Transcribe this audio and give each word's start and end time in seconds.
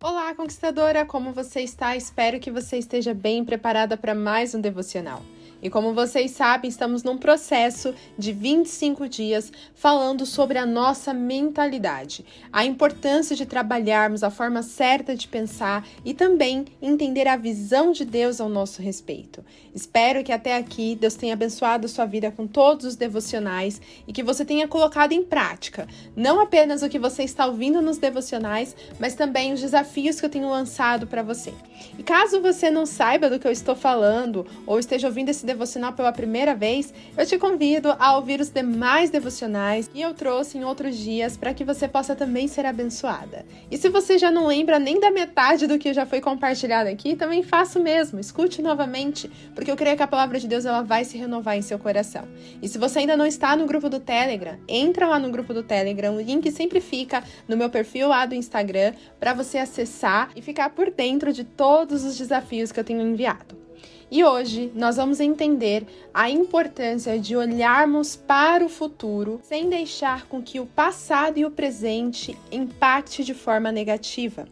Olá, 0.00 0.32
conquistadora! 0.32 1.04
Como 1.04 1.32
você 1.32 1.60
está? 1.60 1.96
Espero 1.96 2.38
que 2.38 2.52
você 2.52 2.78
esteja 2.78 3.12
bem 3.12 3.44
preparada 3.44 3.96
para 3.96 4.14
mais 4.14 4.54
um 4.54 4.60
devocional. 4.60 5.24
E 5.60 5.68
como 5.68 5.92
vocês 5.92 6.30
sabem, 6.30 6.68
estamos 6.68 7.02
num 7.02 7.18
processo 7.18 7.92
de 8.16 8.32
25 8.32 9.08
dias 9.08 9.52
falando 9.74 10.24
sobre 10.24 10.56
a 10.56 10.64
nossa 10.64 11.12
mentalidade, 11.12 12.24
a 12.52 12.64
importância 12.64 13.34
de 13.34 13.44
trabalharmos 13.44 14.22
a 14.22 14.30
forma 14.30 14.62
certa 14.62 15.16
de 15.16 15.26
pensar 15.26 15.86
e 16.04 16.14
também 16.14 16.64
entender 16.80 17.26
a 17.26 17.36
visão 17.36 17.90
de 17.90 18.04
Deus 18.04 18.40
ao 18.40 18.48
nosso 18.48 18.80
respeito. 18.80 19.44
Espero 19.74 20.22
que 20.22 20.32
até 20.32 20.56
aqui 20.56 20.94
Deus 20.94 21.14
tenha 21.14 21.34
abençoado 21.34 21.86
a 21.86 21.88
sua 21.88 22.06
vida 22.06 22.30
com 22.30 22.46
todos 22.46 22.86
os 22.86 22.96
devocionais 22.96 23.80
e 24.06 24.12
que 24.12 24.22
você 24.22 24.44
tenha 24.44 24.68
colocado 24.68 25.12
em 25.12 25.24
prática 25.24 25.88
não 26.16 26.40
apenas 26.40 26.82
o 26.82 26.88
que 26.88 26.98
você 26.98 27.22
está 27.22 27.46
ouvindo 27.46 27.80
nos 27.82 27.98
devocionais, 27.98 28.76
mas 28.98 29.14
também 29.14 29.52
os 29.52 29.60
desafios 29.60 30.20
que 30.20 30.26
eu 30.26 30.30
tenho 30.30 30.48
lançado 30.48 31.06
para 31.06 31.22
você. 31.22 31.52
E 31.98 32.02
caso 32.02 32.40
você 32.40 32.70
não 32.70 32.86
saiba 32.86 33.28
do 33.28 33.38
que 33.38 33.46
eu 33.46 33.52
estou 33.52 33.74
falando 33.74 34.46
ou 34.66 34.78
esteja 34.78 35.08
ouvindo 35.08 35.28
esse 35.28 35.46
devocional 35.48 35.94
pela 35.94 36.12
primeira 36.12 36.54
vez, 36.54 36.92
eu 37.16 37.26
te 37.26 37.38
convido 37.38 37.94
a 37.98 38.16
ouvir 38.16 38.40
os 38.40 38.50
demais 38.50 39.08
devocionais 39.10 39.88
que 39.88 40.00
eu 40.00 40.12
trouxe 40.12 40.58
em 40.58 40.64
outros 40.64 40.96
dias 40.96 41.36
para 41.36 41.54
que 41.54 41.64
você 41.64 41.88
possa 41.88 42.14
também 42.14 42.46
ser 42.46 42.66
abençoada. 42.66 43.46
E 43.70 43.78
se 43.78 43.88
você 43.88 44.18
já 44.18 44.30
não 44.30 44.46
lembra 44.46 44.78
nem 44.78 45.00
da 45.00 45.10
metade 45.10 45.66
do 45.66 45.78
que 45.78 45.94
já 45.94 46.04
foi 46.04 46.20
compartilhado 46.20 46.88
aqui, 46.88 47.16
também 47.16 47.42
faça 47.42 47.78
o 47.78 47.82
mesmo, 47.82 48.20
escute 48.20 48.60
novamente, 48.60 49.30
porque 49.54 49.70
eu 49.70 49.76
creio 49.76 49.96
que 49.96 50.02
a 50.02 50.06
palavra 50.06 50.38
de 50.38 50.46
Deus 50.46 50.66
ela 50.66 50.82
vai 50.82 51.04
se 51.04 51.16
renovar 51.16 51.56
em 51.56 51.62
seu 51.62 51.78
coração. 51.78 52.28
E 52.60 52.68
se 52.68 52.76
você 52.76 53.00
ainda 53.00 53.16
não 53.16 53.26
está 53.26 53.56
no 53.56 53.66
grupo 53.66 53.88
do 53.88 53.98
Telegram, 53.98 54.58
entra 54.68 55.08
lá 55.08 55.18
no 55.18 55.30
grupo 55.30 55.54
do 55.54 55.62
Telegram, 55.62 56.14
o 56.14 56.20
link 56.20 56.50
sempre 56.52 56.80
fica 56.80 57.24
no 57.48 57.56
meu 57.56 57.70
perfil 57.70 58.08
lá 58.08 58.26
do 58.26 58.34
Instagram 58.34 58.92
para 59.18 59.32
você 59.32 59.56
acessar 59.56 60.30
e 60.36 60.42
ficar 60.42 60.70
por 60.70 60.90
dentro 60.90 61.32
de 61.32 61.42
todos 61.42 62.04
os 62.04 62.18
desafios 62.18 62.70
que 62.70 62.78
eu 62.78 62.84
tenho 62.84 63.00
enviado. 63.00 63.67
E 64.10 64.24
hoje 64.24 64.72
nós 64.74 64.96
vamos 64.96 65.20
entender 65.20 65.86
a 66.14 66.30
importância 66.30 67.18
de 67.18 67.36
olharmos 67.36 68.16
para 68.16 68.64
o 68.64 68.68
futuro 68.68 69.38
sem 69.42 69.68
deixar 69.68 70.26
com 70.26 70.42
que 70.42 70.58
o 70.58 70.64
passado 70.64 71.38
e 71.38 71.44
o 71.44 71.50
presente 71.50 72.34
impacte 72.50 73.22
de 73.22 73.34
forma 73.34 73.70
negativa. 73.70 74.46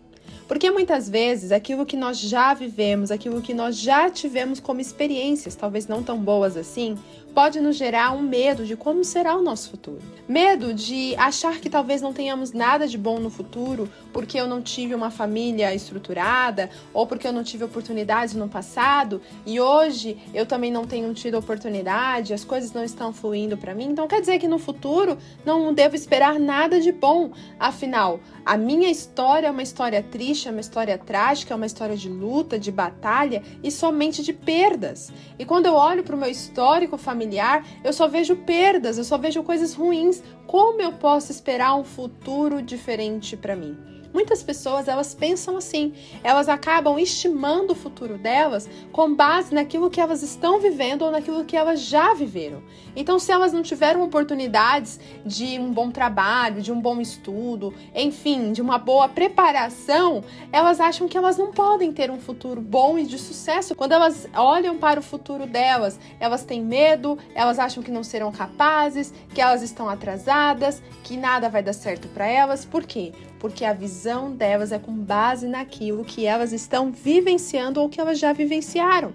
Porque 0.47 0.71
muitas 0.71 1.09
vezes 1.09 1.51
aquilo 1.51 1.87
que 1.87 1.97
nós 1.97 2.21
já 2.21 2.55
vivemos, 2.55 3.11
aquilo 3.11 3.41
que 3.41 3.55
nós 3.55 3.79
já 3.79 4.11
tivemos 4.11 4.61
como 4.61 4.81
experiências, 4.81 5.57
talvez 5.57 5.89
não 5.89 6.03
tão 6.03 6.19
boas 6.19 6.57
assim, 6.57 6.97
pode 7.37 7.61
nos 7.61 7.77
gerar 7.77 8.13
um 8.13 8.23
medo 8.23 8.65
de 8.65 8.75
como 8.79 9.05
será 9.05 9.37
o 9.37 9.43
nosso 9.43 9.69
futuro. 9.69 10.01
Medo 10.27 10.73
de 10.73 11.15
achar 11.17 11.61
que 11.61 11.69
talvez 11.69 12.01
não 12.01 12.11
tenhamos 12.11 12.53
nada 12.53 12.89
de 12.89 12.97
bom 12.97 13.21
no 13.21 13.29
futuro 13.29 13.91
porque 14.11 14.41
eu 14.41 14.47
não 14.47 14.63
tive 14.63 14.95
uma 14.95 15.11
família 15.11 15.75
estruturada 15.75 16.71
ou 16.95 17.07
porque 17.07 17.29
eu 17.29 17.35
não 17.35 17.45
tive 17.45 17.63
oportunidades 17.63 18.35
no 18.35 18.49
passado 18.49 19.21
e 19.45 19.61
hoje 19.61 20.17
eu 20.33 20.47
também 20.47 20.73
não 20.73 20.87
tenho 20.87 21.13
tido 21.13 21.37
oportunidade, 21.37 22.33
as 22.33 22.43
coisas 22.43 22.73
não 22.73 22.83
estão 22.83 23.13
fluindo 23.13 23.59
para 23.59 23.75
mim. 23.75 23.85
Então 23.85 24.09
quer 24.09 24.21
dizer 24.21 24.39
que 24.39 24.49
no 24.49 24.59
futuro 24.59 25.19
não 25.45 25.75
devo 25.75 25.95
esperar 25.95 26.41
nada 26.41 26.81
de 26.81 26.91
bom. 26.91 27.33
Afinal, 27.61 28.19
a 28.47 28.57
minha 28.57 28.91
história 28.91 29.49
é 29.49 29.51
uma 29.51 29.63
história 29.63 30.03
triste, 30.03 30.49
é 30.49 30.51
uma 30.51 30.61
história 30.63 30.97
trágica, 30.97 31.53
é 31.53 31.57
uma 31.57 31.67
história 31.67 31.99
de 31.99 32.09
luta, 32.09 32.59
de 32.59 32.73
batalha 32.73 33.43
e 33.63 33.71
somente 33.71 34.23
de 34.23 34.33
perdas. 34.33 35.13
E 35.39 35.45
quando 35.45 35.67
eu 35.67 35.75
olho 35.75 36.03
para 36.03 36.17
o 36.17 36.19
meu 36.19 36.31
histórico 36.31 36.97
familiar, 36.97 37.26
familiar, 37.27 37.67
eu 37.83 37.93
só 37.93 38.07
vejo 38.07 38.37
perdas, 38.37 38.97
eu 38.97 39.05
só 39.05 39.19
vejo 39.19 39.43
coisas 39.43 39.75
ruins. 39.75 40.23
Como 40.47 40.81
eu 40.81 40.93
posso 40.93 41.33
esperar 41.33 41.75
um 41.75 41.85
futuro 41.85 42.63
diferente 42.63 43.37
para 43.37 43.57
mim? 43.57 43.96
Muitas 44.17 44.43
pessoas 44.43 44.89
elas 44.89 45.15
pensam 45.15 45.59
assim, 45.59 45.93
elas 46.25 46.49
acabam 46.49 46.99
estimando 46.99 47.73
o 47.73 47.75
futuro 47.75 48.17
delas 48.17 48.67
com 48.91 49.15
base 49.15 49.55
naquilo 49.55 49.91
que 49.91 50.01
elas 50.01 50.23
estão 50.23 50.59
vivendo 50.59 51.03
ou 51.03 51.11
naquilo 51.11 51.45
que 51.45 51.55
elas 51.55 51.83
já 51.83 52.15
viveram. 52.15 52.63
Então, 52.97 53.19
se 53.19 53.31
elas 53.31 53.53
não 53.53 53.63
tiveram 53.63 54.03
oportunidades 54.03 54.99
de 55.23 55.59
um 55.59 55.71
bom 55.71 55.91
trabalho, 55.91 56.63
de 56.63 56.73
um 56.73 56.81
bom 56.81 56.99
estudo, 56.99 57.75
enfim, 57.95 58.53
de 58.53 58.63
uma 58.63 58.79
boa 58.79 59.07
preparação, 59.07 60.25
elas 60.51 60.81
acham 60.81 61.07
que 61.07 61.19
elas 61.19 61.37
não 61.37 61.53
podem 61.53 61.93
ter 61.93 62.11
um 62.11 62.19
futuro 62.19 62.63
bom 62.63 62.99
e 62.99 63.05
de 63.05 63.19
sucesso. 63.19 63.75
Quando 63.75 63.93
elas 63.93 64.27
olham 64.35 64.79
para 64.79 64.99
o 64.99 65.03
futuro 65.03 65.47
delas, 65.47 66.01
elas 66.19 66.43
têm 66.43 66.63
medo, 66.63 67.19
elas 67.35 67.59
acham 67.59 67.83
que 67.83 67.91
não 67.91 68.03
serão 68.03 68.33
capazes, 68.33 69.13
que 69.35 69.43
elas 69.43 69.61
estão 69.61 69.91
atrasadas, 69.91 70.83
que 71.05 71.19
nada 71.19 71.51
vai 71.51 71.63
dar 71.63 71.75
certo 71.75 72.09
para 72.09 72.27
elas. 72.27 72.65
Por 72.65 72.85
quê? 72.85 73.13
Porque 73.47 73.65
a 73.65 73.73
visão 73.73 74.33
delas 74.33 74.73
é 74.73 74.79
com 74.79 74.93
base 74.93 75.47
naquilo 75.47 76.05
que 76.05 76.27
elas 76.27 76.53
estão 76.53 76.91
vivenciando 76.91 77.81
ou 77.81 77.89
que 77.89 78.01
elas 78.01 78.19
já 78.19 78.33
vivenciaram. 78.33 79.13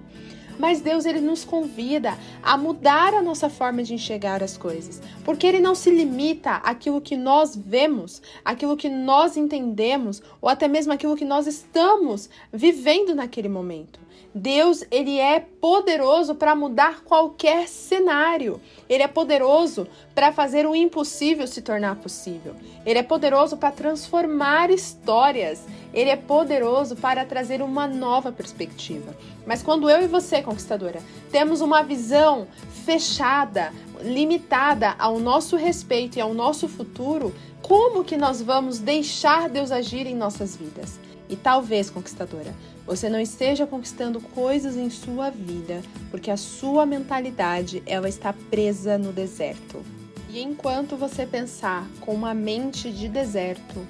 Mas 0.57 0.79
Deus 0.79 1.05
ele 1.05 1.19
nos 1.19 1.43
convida 1.43 2.17
a 2.41 2.55
mudar 2.55 3.13
a 3.13 3.21
nossa 3.21 3.49
forma 3.49 3.83
de 3.83 3.93
enxergar 3.93 4.41
as 4.41 4.55
coisas, 4.55 5.01
porque 5.25 5.45
ele 5.45 5.59
não 5.59 5.75
se 5.75 5.89
limita 5.89 6.51
àquilo 6.51 7.01
que 7.01 7.17
nós 7.17 7.57
vemos, 7.57 8.21
àquilo 8.45 8.77
que 8.77 8.87
nós 8.87 9.35
entendemos 9.35 10.23
ou 10.39 10.47
até 10.47 10.65
mesmo 10.65 10.93
àquilo 10.93 11.17
que 11.17 11.25
nós 11.25 11.45
estamos 11.45 12.29
vivendo 12.53 13.13
naquele 13.13 13.49
momento. 13.49 13.99
Deus, 14.33 14.83
ele 14.89 15.19
é 15.19 15.39
poderoso 15.39 16.35
para 16.35 16.55
mudar 16.55 17.03
qualquer 17.03 17.67
cenário. 17.67 18.61
Ele 18.87 19.03
é 19.03 19.07
poderoso 19.07 19.87
para 20.15 20.31
fazer 20.31 20.65
o 20.65 20.73
impossível 20.73 21.45
se 21.45 21.61
tornar 21.61 21.97
possível. 21.97 22.55
Ele 22.85 22.99
é 22.99 23.03
poderoso 23.03 23.57
para 23.57 23.71
transformar 23.71 24.71
histórias. 24.71 25.65
Ele 25.93 26.09
é 26.09 26.15
poderoso 26.15 26.95
para 26.95 27.25
trazer 27.25 27.61
uma 27.61 27.87
nova 27.87 28.31
perspectiva. 28.31 29.15
Mas 29.45 29.61
quando 29.61 29.89
eu 29.89 30.01
e 30.01 30.07
você, 30.07 30.41
conquistadora, 30.41 31.01
temos 31.29 31.59
uma 31.59 31.83
visão 31.83 32.47
fechada, 32.85 33.73
limitada 34.01 34.95
ao 34.97 35.19
nosso 35.19 35.57
respeito 35.57 36.17
e 36.17 36.21
ao 36.21 36.33
nosso 36.33 36.69
futuro, 36.69 37.35
como 37.61 38.03
que 38.03 38.15
nós 38.15 38.41
vamos 38.41 38.79
deixar 38.79 39.49
Deus 39.49 39.71
agir 39.71 40.07
em 40.07 40.15
nossas 40.15 40.55
vidas? 40.55 40.99
E 41.31 41.35
talvez, 41.37 41.89
conquistadora, 41.89 42.53
você 42.85 43.09
não 43.09 43.19
esteja 43.19 43.65
conquistando 43.65 44.19
coisas 44.19 44.75
em 44.75 44.89
sua 44.89 45.29
vida 45.29 45.81
porque 46.11 46.29
a 46.29 46.35
sua 46.35 46.85
mentalidade 46.85 47.81
ela 47.85 48.09
está 48.09 48.33
presa 48.33 48.97
no 48.97 49.13
deserto. 49.13 49.81
E 50.29 50.41
enquanto 50.41 50.97
você 50.97 51.25
pensar 51.25 51.87
com 52.01 52.13
uma 52.13 52.33
mente 52.33 52.91
de 52.91 53.07
deserto, 53.07 53.87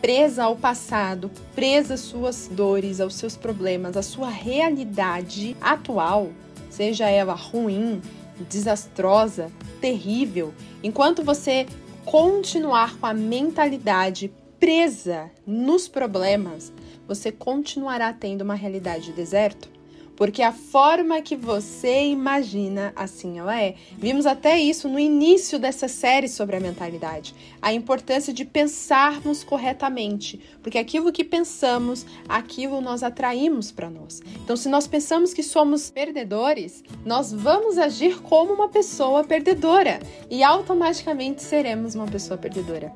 presa 0.00 0.44
ao 0.44 0.56
passado, 0.56 1.30
presa 1.54 1.94
às 1.94 2.00
suas 2.00 2.48
dores, 2.50 3.00
aos 3.00 3.14
seus 3.16 3.36
problemas, 3.36 3.96
à 3.96 4.02
sua 4.02 4.30
realidade 4.30 5.54
atual, 5.60 6.30
seja 6.70 7.08
ela 7.10 7.34
ruim, 7.34 8.00
desastrosa, 8.48 9.50
terrível, 9.80 10.54
enquanto 10.82 11.22
você 11.22 11.66
continuar 12.04 12.96
com 12.96 13.06
a 13.06 13.12
mentalidade 13.12 14.32
presa 14.58 15.30
nos 15.46 15.88
problemas, 15.88 16.72
você 17.08 17.32
continuará 17.32 18.12
tendo 18.12 18.42
uma 18.42 18.54
realidade 18.54 19.06
de 19.06 19.12
deserto? 19.12 19.78
Porque 20.18 20.42
a 20.42 20.50
forma 20.50 21.22
que 21.22 21.36
você 21.36 22.06
imagina, 22.06 22.92
assim 22.96 23.38
ela 23.38 23.62
é. 23.62 23.76
Vimos 23.96 24.26
até 24.26 24.58
isso 24.58 24.88
no 24.88 24.98
início 24.98 25.60
dessa 25.60 25.86
série 25.86 26.28
sobre 26.28 26.56
a 26.56 26.60
mentalidade. 26.60 27.32
A 27.62 27.72
importância 27.72 28.32
de 28.32 28.44
pensarmos 28.44 29.44
corretamente. 29.44 30.40
Porque 30.60 30.76
aquilo 30.76 31.12
que 31.12 31.22
pensamos, 31.22 32.04
aquilo 32.28 32.80
nós 32.80 33.04
atraímos 33.04 33.70
para 33.70 33.88
nós. 33.88 34.20
Então, 34.42 34.56
se 34.56 34.68
nós 34.68 34.88
pensamos 34.88 35.32
que 35.32 35.42
somos 35.44 35.88
perdedores, 35.88 36.82
nós 37.06 37.32
vamos 37.32 37.78
agir 37.78 38.20
como 38.20 38.52
uma 38.52 38.68
pessoa 38.68 39.22
perdedora. 39.22 40.00
E 40.28 40.42
automaticamente 40.42 41.44
seremos 41.44 41.94
uma 41.94 42.08
pessoa 42.08 42.36
perdedora. 42.36 42.92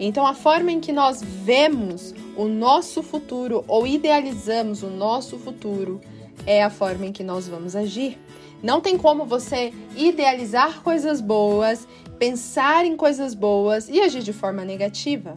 Então, 0.00 0.26
a 0.26 0.34
forma 0.34 0.72
em 0.72 0.80
que 0.80 0.92
nós 0.92 1.22
vemos 1.22 2.12
o 2.36 2.46
nosso 2.46 3.02
futuro 3.02 3.64
ou 3.68 3.86
idealizamos 3.86 4.82
o 4.82 4.88
nosso 4.88 5.38
futuro 5.38 6.00
é 6.46 6.62
a 6.62 6.70
forma 6.70 7.06
em 7.06 7.12
que 7.12 7.22
nós 7.22 7.48
vamos 7.48 7.76
agir. 7.76 8.18
Não 8.62 8.80
tem 8.80 8.96
como 8.96 9.24
você 9.24 9.72
idealizar 9.96 10.82
coisas 10.82 11.20
boas, 11.20 11.86
pensar 12.18 12.84
em 12.84 12.96
coisas 12.96 13.34
boas 13.34 13.88
e 13.88 14.00
agir 14.00 14.22
de 14.22 14.32
forma 14.32 14.64
negativa. 14.64 15.36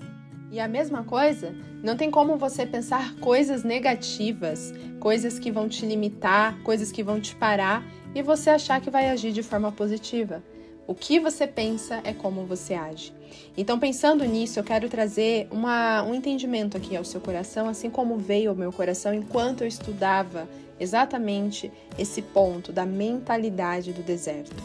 E 0.49 0.59
a 0.59 0.67
mesma 0.67 1.03
coisa, 1.03 1.53
não 1.83 1.97
tem 1.97 2.09
como 2.09 2.37
você 2.37 2.65
pensar 2.65 3.15
coisas 3.15 3.63
negativas, 3.63 4.73
coisas 4.99 5.37
que 5.37 5.51
vão 5.51 5.67
te 5.67 5.85
limitar, 5.85 6.57
coisas 6.63 6.91
que 6.91 7.03
vão 7.03 7.19
te 7.19 7.35
parar 7.35 7.83
e 8.15 8.21
você 8.21 8.49
achar 8.49 8.79
que 8.79 8.89
vai 8.89 9.09
agir 9.09 9.33
de 9.33 9.43
forma 9.43 9.71
positiva. 9.71 10.41
O 10.87 10.95
que 10.95 11.19
você 11.19 11.45
pensa 11.45 11.99
é 12.05 12.13
como 12.13 12.45
você 12.45 12.73
age. 12.73 13.11
Então, 13.57 13.77
pensando 13.77 14.23
nisso, 14.23 14.57
eu 14.57 14.63
quero 14.63 14.87
trazer 14.87 15.45
uma, 15.51 16.01
um 16.03 16.15
entendimento 16.15 16.77
aqui 16.77 16.95
ao 16.95 17.03
seu 17.03 17.19
coração, 17.19 17.67
assim 17.67 17.89
como 17.89 18.17
veio 18.17 18.51
ao 18.51 18.55
meu 18.55 18.71
coração 18.71 19.13
enquanto 19.13 19.61
eu 19.61 19.67
estudava 19.67 20.47
exatamente 20.79 21.69
esse 21.99 22.21
ponto 22.21 22.71
da 22.71 22.85
mentalidade 22.85 23.91
do 23.91 24.01
deserto. 24.01 24.55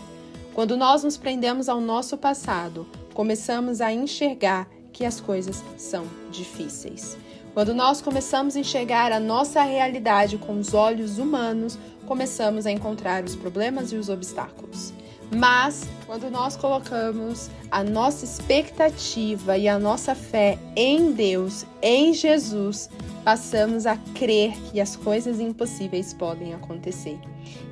Quando 0.54 0.76
nós 0.76 1.02
nos 1.02 1.16
prendemos 1.16 1.69
ao 1.69 1.80
nosso 1.80 2.16
passado, 2.16 2.86
começamos 3.12 3.80
a 3.80 3.92
enxergar 3.92 4.68
que 4.92 5.04
as 5.04 5.20
coisas 5.20 5.64
são 5.76 6.06
difíceis. 6.30 7.16
Quando 7.52 7.75
nós 7.75 8.00
começamos 8.00 8.54
a 8.54 8.60
enxergar 8.60 9.10
a 9.10 9.18
nossa 9.18 9.62
realidade 9.62 10.38
com 10.38 10.56
os 10.56 10.72
olhos 10.72 11.18
humanos, 11.18 11.76
começamos 12.06 12.64
a 12.64 12.70
encontrar 12.70 13.25
os 13.25 13.34
problemas 13.34 13.90
e 13.90 13.96
os 13.96 14.08
obstáculos. 14.08 14.92
Mas 15.34 15.88
quando 16.06 16.31
nós 16.31 16.56
colocamos 16.56 17.50
a 17.70 17.82
nossa 17.82 18.25
expectativa 18.25 19.56
e 19.56 19.67
a 19.67 19.79
nossa 19.79 20.14
fé 20.14 20.58
em 20.76 21.12
Deus, 21.12 21.64
em 21.81 22.12
Jesus, 22.12 22.90
passamos 23.25 23.87
a 23.87 23.96
crer 24.14 24.52
que 24.70 24.81
as 24.81 24.94
coisas 24.94 25.40
impossíveis 25.40 26.12
podem 26.12 26.52
acontecer. 26.52 27.19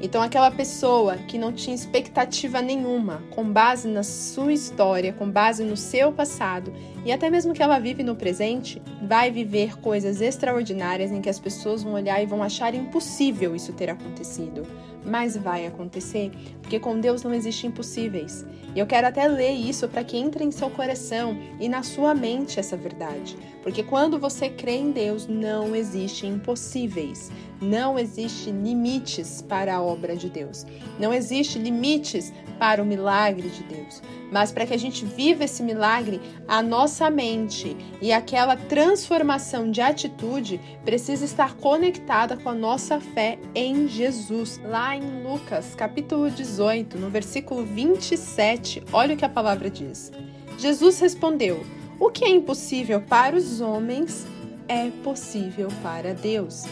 Então, 0.00 0.22
aquela 0.22 0.50
pessoa 0.50 1.16
que 1.16 1.38
não 1.38 1.52
tinha 1.52 1.74
expectativa 1.74 2.62
nenhuma, 2.62 3.22
com 3.30 3.44
base 3.44 3.88
na 3.88 4.02
sua 4.02 4.52
história, 4.52 5.12
com 5.12 5.30
base 5.30 5.62
no 5.62 5.76
seu 5.76 6.12
passado 6.12 6.72
e 7.04 7.12
até 7.12 7.30
mesmo 7.30 7.54
que 7.54 7.62
ela 7.62 7.78
vive 7.78 8.02
no 8.02 8.14
presente, 8.14 8.80
vai 9.02 9.30
viver 9.30 9.78
coisas 9.78 10.20
extraordinárias 10.20 11.10
em 11.10 11.20
que 11.20 11.30
as 11.30 11.38
pessoas 11.38 11.82
vão 11.82 11.94
olhar 11.94 12.22
e 12.22 12.26
vão 12.26 12.42
achar 12.42 12.74
impossível 12.74 13.56
isso 13.56 13.72
ter 13.72 13.90
acontecido. 13.90 14.66
Mas 15.04 15.34
vai 15.34 15.66
acontecer, 15.66 16.30
porque 16.60 16.78
com 16.78 17.00
Deus 17.00 17.22
não 17.22 17.32
existe 17.32 17.66
impossíveis. 17.66 18.44
E 18.74 18.78
eu 18.78 18.86
quero 18.86 19.06
até 19.06 19.26
ler 19.26 19.52
isso 19.52 19.88
para 19.88 20.04
que 20.04 20.16
entre 20.16 20.44
em 20.44 20.50
seu 20.50 20.68
coração 20.68 21.36
e 21.58 21.68
na 21.70 21.82
sua 21.82 22.14
mente 22.14 22.60
essa 22.60 22.76
verdade. 22.76 23.36
Porque 23.62 23.82
quando 23.82 24.18
você 24.18 24.50
crê 24.50 24.76
em 24.76 24.90
Deus, 24.90 25.26
não 25.26 25.74
existe 25.74 26.26
impossíveis. 26.26 27.30
Não 27.60 27.98
existe 27.98 28.50
limites 28.50 29.42
para 29.42 29.69
a 29.70 29.80
obra 29.80 30.16
de 30.16 30.28
Deus. 30.28 30.66
Não 30.98 31.12
existe 31.12 31.58
limites 31.58 32.32
para 32.58 32.82
o 32.82 32.86
milagre 32.86 33.48
de 33.48 33.62
Deus. 33.62 34.02
Mas 34.30 34.52
para 34.52 34.66
que 34.66 34.74
a 34.74 34.78
gente 34.78 35.04
viva 35.04 35.44
esse 35.44 35.62
milagre, 35.62 36.20
a 36.46 36.62
nossa 36.62 37.10
mente 37.10 37.76
e 38.00 38.12
aquela 38.12 38.56
transformação 38.56 39.70
de 39.70 39.80
atitude 39.80 40.60
precisa 40.84 41.24
estar 41.24 41.56
conectada 41.56 42.36
com 42.36 42.48
a 42.48 42.54
nossa 42.54 43.00
fé 43.00 43.38
em 43.54 43.88
Jesus. 43.88 44.60
Lá 44.64 44.94
em 44.94 45.22
Lucas, 45.22 45.74
capítulo 45.74 46.30
18, 46.30 46.98
no 46.98 47.10
versículo 47.10 47.64
27, 47.64 48.84
olha 48.92 49.14
o 49.14 49.18
que 49.18 49.24
a 49.24 49.28
palavra 49.28 49.68
diz. 49.68 50.12
Jesus 50.58 51.00
respondeu: 51.00 51.64
O 51.98 52.10
que 52.10 52.24
é 52.24 52.28
impossível 52.28 53.00
para 53.00 53.34
os 53.34 53.60
homens 53.60 54.26
é 54.68 54.90
possível 55.02 55.68
para 55.82 56.14
Deus. 56.14 56.64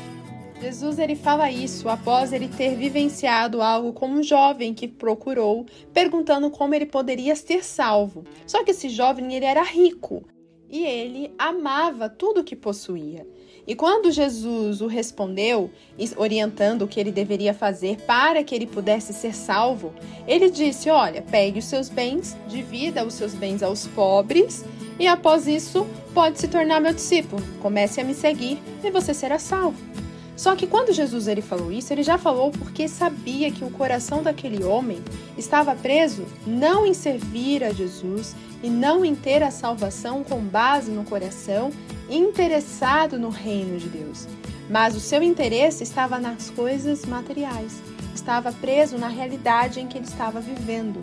Jesus 0.60 0.98
ele 0.98 1.14
fala 1.14 1.50
isso 1.50 1.88
após 1.88 2.32
ele 2.32 2.48
ter 2.48 2.74
vivenciado 2.74 3.62
algo 3.62 3.92
com 3.92 4.08
um 4.08 4.22
jovem 4.22 4.74
que 4.74 4.88
procurou, 4.88 5.64
perguntando 5.92 6.50
como 6.50 6.74
ele 6.74 6.86
poderia 6.86 7.36
ser 7.36 7.64
salvo. 7.64 8.24
Só 8.46 8.64
que 8.64 8.72
esse 8.72 8.88
jovem 8.88 9.34
ele 9.34 9.44
era 9.44 9.62
rico 9.62 10.24
e 10.68 10.84
ele 10.84 11.32
amava 11.38 12.08
tudo 12.08 12.44
que 12.44 12.56
possuía. 12.56 13.26
E 13.66 13.74
quando 13.74 14.10
Jesus 14.10 14.80
o 14.80 14.86
respondeu, 14.86 15.70
orientando 16.16 16.82
o 16.82 16.88
que 16.88 16.98
ele 16.98 17.12
deveria 17.12 17.54
fazer 17.54 17.98
para 18.02 18.42
que 18.42 18.54
ele 18.54 18.66
pudesse 18.66 19.12
ser 19.12 19.34
salvo, 19.34 19.92
ele 20.26 20.50
disse: 20.50 20.88
Olha, 20.90 21.22
pegue 21.22 21.58
os 21.58 21.66
seus 21.66 21.88
bens, 21.88 22.36
divida 22.48 23.04
os 23.04 23.14
seus 23.14 23.34
bens 23.34 23.62
aos 23.62 23.86
pobres, 23.86 24.64
e 24.98 25.06
após 25.06 25.46
isso 25.46 25.86
pode 26.14 26.40
se 26.40 26.48
tornar 26.48 26.80
meu 26.80 26.94
discípulo. 26.94 27.42
Comece 27.60 28.00
a 28.00 28.04
me 28.04 28.14
seguir 28.14 28.58
e 28.82 28.90
você 28.90 29.12
será 29.12 29.38
salvo. 29.38 30.07
Só 30.38 30.54
que 30.54 30.68
quando 30.68 30.92
Jesus 30.92 31.26
ele 31.26 31.42
falou 31.42 31.72
isso, 31.72 31.92
ele 31.92 32.04
já 32.04 32.16
falou 32.16 32.52
porque 32.52 32.86
sabia 32.86 33.50
que 33.50 33.64
o 33.64 33.70
coração 33.70 34.22
daquele 34.22 34.62
homem 34.62 35.02
estava 35.36 35.74
preso 35.74 36.24
não 36.46 36.86
em 36.86 36.94
servir 36.94 37.64
a 37.64 37.72
Jesus 37.72 38.36
e 38.62 38.70
não 38.70 39.04
em 39.04 39.16
ter 39.16 39.42
a 39.42 39.50
salvação 39.50 40.22
com 40.22 40.38
base 40.38 40.92
no 40.92 41.02
coração 41.02 41.72
interessado 42.08 43.18
no 43.18 43.30
reino 43.30 43.80
de 43.80 43.88
Deus. 43.88 44.28
Mas 44.70 44.94
o 44.94 45.00
seu 45.00 45.24
interesse 45.24 45.82
estava 45.82 46.20
nas 46.20 46.50
coisas 46.50 47.04
materiais, 47.04 47.82
estava 48.14 48.52
preso 48.52 48.96
na 48.96 49.08
realidade 49.08 49.80
em 49.80 49.88
que 49.88 49.98
ele 49.98 50.06
estava 50.06 50.40
vivendo. 50.40 51.00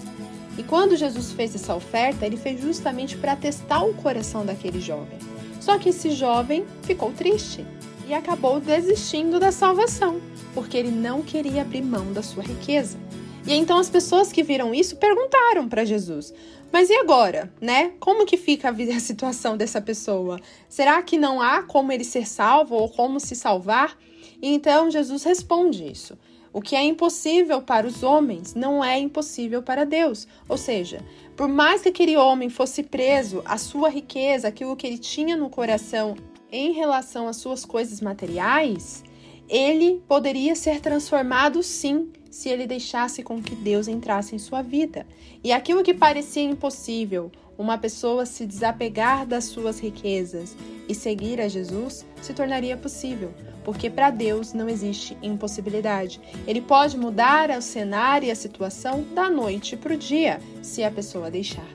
E 0.58 0.64
quando 0.64 0.96
Jesus 0.96 1.34
fez 1.34 1.54
essa 1.54 1.76
oferta, 1.76 2.26
ele 2.26 2.38
fez 2.38 2.62
justamente 2.62 3.18
para 3.18 3.36
testar 3.36 3.84
o 3.84 3.94
coração 3.96 4.46
daquele 4.46 4.80
jovem. 4.80 5.20
Só 5.60 5.78
que 5.78 5.90
esse 5.90 6.12
jovem 6.12 6.66
ficou 6.84 7.12
triste 7.12 7.66
e 8.08 8.14
acabou 8.14 8.60
desistindo 8.60 9.40
da 9.40 9.52
salvação, 9.52 10.22
porque 10.54 10.78
ele 10.78 10.92
não 10.92 11.22
queria 11.22 11.62
abrir 11.62 11.82
mão 11.82 12.14
da 12.14 12.22
sua 12.22 12.44
riqueza. 12.44 12.98
E 13.46 13.54
então 13.54 13.78
as 13.78 13.90
pessoas 13.90 14.32
que 14.32 14.44
viram 14.44 14.74
isso 14.74 14.96
perguntaram 14.98 15.68
para 15.68 15.86
Jesus: 15.86 16.34
"Mas 16.72 16.90
e 16.90 16.96
agora, 16.96 17.54
né? 17.62 17.94
Como 18.00 18.26
que 18.26 18.38
fica 18.38 18.70
a 18.70 19.00
situação 19.00 19.56
dessa 19.56 19.80
pessoa? 19.80 20.40
Será 20.68 21.02
que 21.02 21.18
não 21.18 21.42
há 21.42 21.62
como 21.64 21.92
ele 21.92 22.04
ser 22.04 22.28
salvo 22.28 22.76
ou 22.76 22.90
como 22.90 23.20
se 23.20 23.36
salvar?" 23.36 23.98
E 24.42 24.54
então 24.54 24.90
Jesus 24.90 25.24
responde 25.24 25.90
isso. 25.92 26.18
O 26.52 26.62
que 26.62 26.76
é 26.76 26.82
impossível 26.82 27.62
para 27.62 27.86
os 27.86 28.02
homens 28.02 28.56
não 28.56 28.84
é 28.84 28.98
impossível 28.98 29.62
para 29.62 29.86
Deus. 29.86 30.26
Ou 30.48 30.58
seja, 30.58 31.04
por 31.36 31.50
mais 31.50 31.82
que 31.82 31.90
aquele 31.90 32.16
homem 32.16 32.50
fosse 32.50 32.82
preso 32.82 33.42
à 33.44 33.58
sua 33.58 33.90
riqueza, 33.90 34.48
aquilo 34.48 34.76
que 34.76 34.88
ele 34.88 34.98
tinha 34.98 35.36
no 35.36 35.50
coração, 35.50 36.16
em 36.52 36.72
relação 36.74 37.28
às 37.28 37.38
suas 37.38 37.66
coisas 37.66 38.02
materiais, 38.02 39.04
ele 39.48 40.02
poderia 40.08 40.56
ser 40.56 40.80
transformado 40.80 41.62
sim, 41.62 42.12
se 42.30 42.50
ele 42.50 42.68
deixasse 42.68 43.24
com 43.24 43.42
que 43.42 43.56
Deus 43.56 43.88
entrasse 43.88 44.36
em 44.36 44.40
sua 44.40 44.62
vida. 44.62 45.06
E 45.44 45.52
aquilo 45.52 45.84
que 45.84 45.94
parecia 45.94 46.44
impossível, 46.44 47.32
uma 47.58 47.78
pessoa 47.78 48.26
se 48.26 48.46
desapegar 48.46 49.26
das 49.26 49.46
suas 49.46 49.80
riquezas 49.80 50.56
e 50.90 50.94
seguir 50.94 51.40
a 51.40 51.48
Jesus, 51.48 52.06
se 52.22 52.34
tornaria 52.34 52.76
possível, 52.76 53.34
porque 53.64 53.90
para 53.90 54.10
Deus 54.10 54.52
não 54.54 54.68
existe 54.68 55.18
impossibilidade. 55.22 56.20
Ele 56.46 56.62
pode 56.62 56.98
mudar 56.98 57.50
o 57.52 57.62
cenário 57.62 58.28
e 58.28 58.32
a 58.32 58.36
situação 58.36 59.06
da 59.14 59.30
noite 59.30 59.78
para 59.78 59.94
o 59.94 59.98
dia, 59.98 60.42
se 60.62 60.84
a 60.84 60.92
pessoa 60.92 61.32
deixar. 61.32 61.68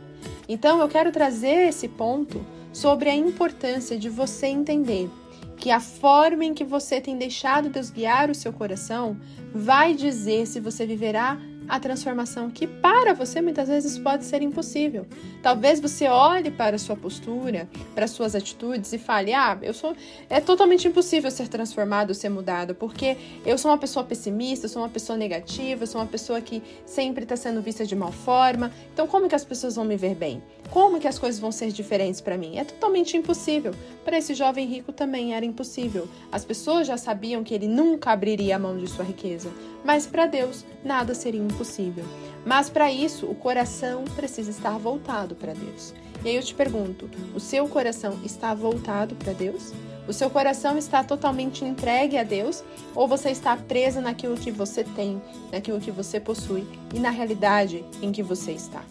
Então 0.49 0.81
eu 0.81 0.89
quero 0.89 1.13
trazer 1.13 1.69
esse 1.69 1.89
ponto 1.89 2.45
sobre 2.73 3.09
a 3.09 3.15
importância 3.15 3.99
de 3.99 4.09
você 4.09 4.47
entender 4.47 5.11
que 5.57 5.71
a 5.71 5.81
forma 5.81 6.45
em 6.45 6.55
que 6.55 6.65
você 6.65 7.01
tem 7.01 7.19
deixado 7.19 7.69
Deus 7.69 7.91
guiar 7.91 8.31
o 8.31 8.35
seu 8.35 8.53
coração 8.53 9.17
vai 9.55 9.95
dizer 9.95 10.47
se 10.47 10.59
você 10.59 10.87
viverá 10.87 11.39
a 11.71 11.79
transformação 11.79 12.51
que 12.51 12.67
para 12.67 13.15
você 13.15 13.41
muitas 13.41 13.69
vezes 13.69 13.97
pode 13.97 14.25
ser 14.25 14.43
impossível. 14.43 15.07
Talvez 15.41 15.81
você 15.81 16.09
olhe 16.09 16.51
para 16.51 16.75
a 16.75 16.79
sua 16.79 16.97
postura, 16.97 17.69
para 17.95 18.05
as 18.05 18.11
suas 18.11 18.35
atitudes 18.35 18.93
e 18.93 18.99
fale: 18.99 19.33
"Ah, 19.33 19.57
eu 19.63 19.73
sou 19.73 19.95
é 20.29 20.41
totalmente 20.41 20.89
impossível 20.89 21.31
ser 21.31 21.47
transformado, 21.49 22.13
ser 22.13 22.29
mudado, 22.29 22.75
porque 22.75 23.17
eu 23.47 23.57
sou 23.57 23.71
uma 23.71 23.79
pessoa 23.79 24.05
pessimista, 24.05 24.67
sou 24.67 24.83
uma 24.83 24.89
pessoa 24.89 25.17
negativa, 25.17 25.87
sou 25.87 26.01
uma 26.01 26.07
pessoa 26.09 26.41
que 26.41 26.61
sempre 26.85 27.23
está 27.23 27.37
sendo 27.37 27.63
vista 27.63 27.87
de 27.87 27.95
mal 27.95 28.11
forma. 28.11 28.73
Então 28.93 29.07
como 29.07 29.29
que 29.29 29.35
as 29.35 29.45
pessoas 29.45 29.77
vão 29.77 29.85
me 29.85 29.97
ver 29.97 30.17
bem? 30.17 30.43
Como 30.71 31.01
que 31.01 31.09
as 31.09 31.19
coisas 31.19 31.41
vão 31.41 31.53
ser 31.53 31.71
diferentes 31.71 32.21
para 32.21 32.37
mim? 32.37 32.59
É 32.59 32.65
totalmente 32.65 33.17
impossível. 33.17 33.73
Para 34.05 34.19
esse 34.19 34.35
jovem 34.35 34.67
rico 34.67 34.93
também 34.93 35.35
era 35.35 35.45
impossível. 35.45 36.09
As 36.31 36.45
pessoas 36.45 36.87
já 36.87 36.97
sabiam 36.97 37.43
que 37.45 37.55
ele 37.55 37.69
nunca 37.69 38.11
abriria 38.11 38.57
a 38.57 38.59
mão 38.59 38.77
de 38.77 38.87
sua 38.89 39.05
riqueza, 39.05 39.51
mas 39.85 40.07
para 40.07 40.27
Deus 40.27 40.65
nada 40.85 41.15
seria 41.15 41.41
impossível. 41.41 42.05
Mas 42.45 42.71
para 42.71 42.91
isso, 42.91 43.27
o 43.27 43.35
coração 43.35 44.05
precisa 44.17 44.51
estar 44.51 44.79
voltado 44.79 45.35
para 45.35 45.53
Deus. 45.53 45.95
E 46.25 46.29
aí 46.29 46.37
eu 46.37 46.43
te 46.43 46.55
pergunto: 46.55 47.09
o 47.35 47.41
seu 47.41 47.69
coração 47.69 48.19
está 48.25 48.55
voltado 48.55 49.15
para 49.15 49.33
Deus? 49.33 49.73
O 50.09 50.13
seu 50.13 50.29
coração 50.29 50.77
está 50.77 51.05
totalmente 51.05 51.65
entregue 51.65 52.19
a 52.19 52.25
Deus 52.25 52.65
ou 52.95 53.07
você 53.07 53.31
está 53.31 53.57
preso 53.57 54.01
naquilo 54.01 54.37
que 54.37 54.51
você 54.51 54.83
tem, 54.83 55.23
naquilo 55.53 55.81
que 55.81 55.91
você 55.91 56.19
possui 56.19 56.67
e 56.93 56.99
na 56.99 57.11
realidade 57.11 57.85
em 58.03 58.11
que 58.11 58.23
você 58.23 58.53
está? 58.53 58.83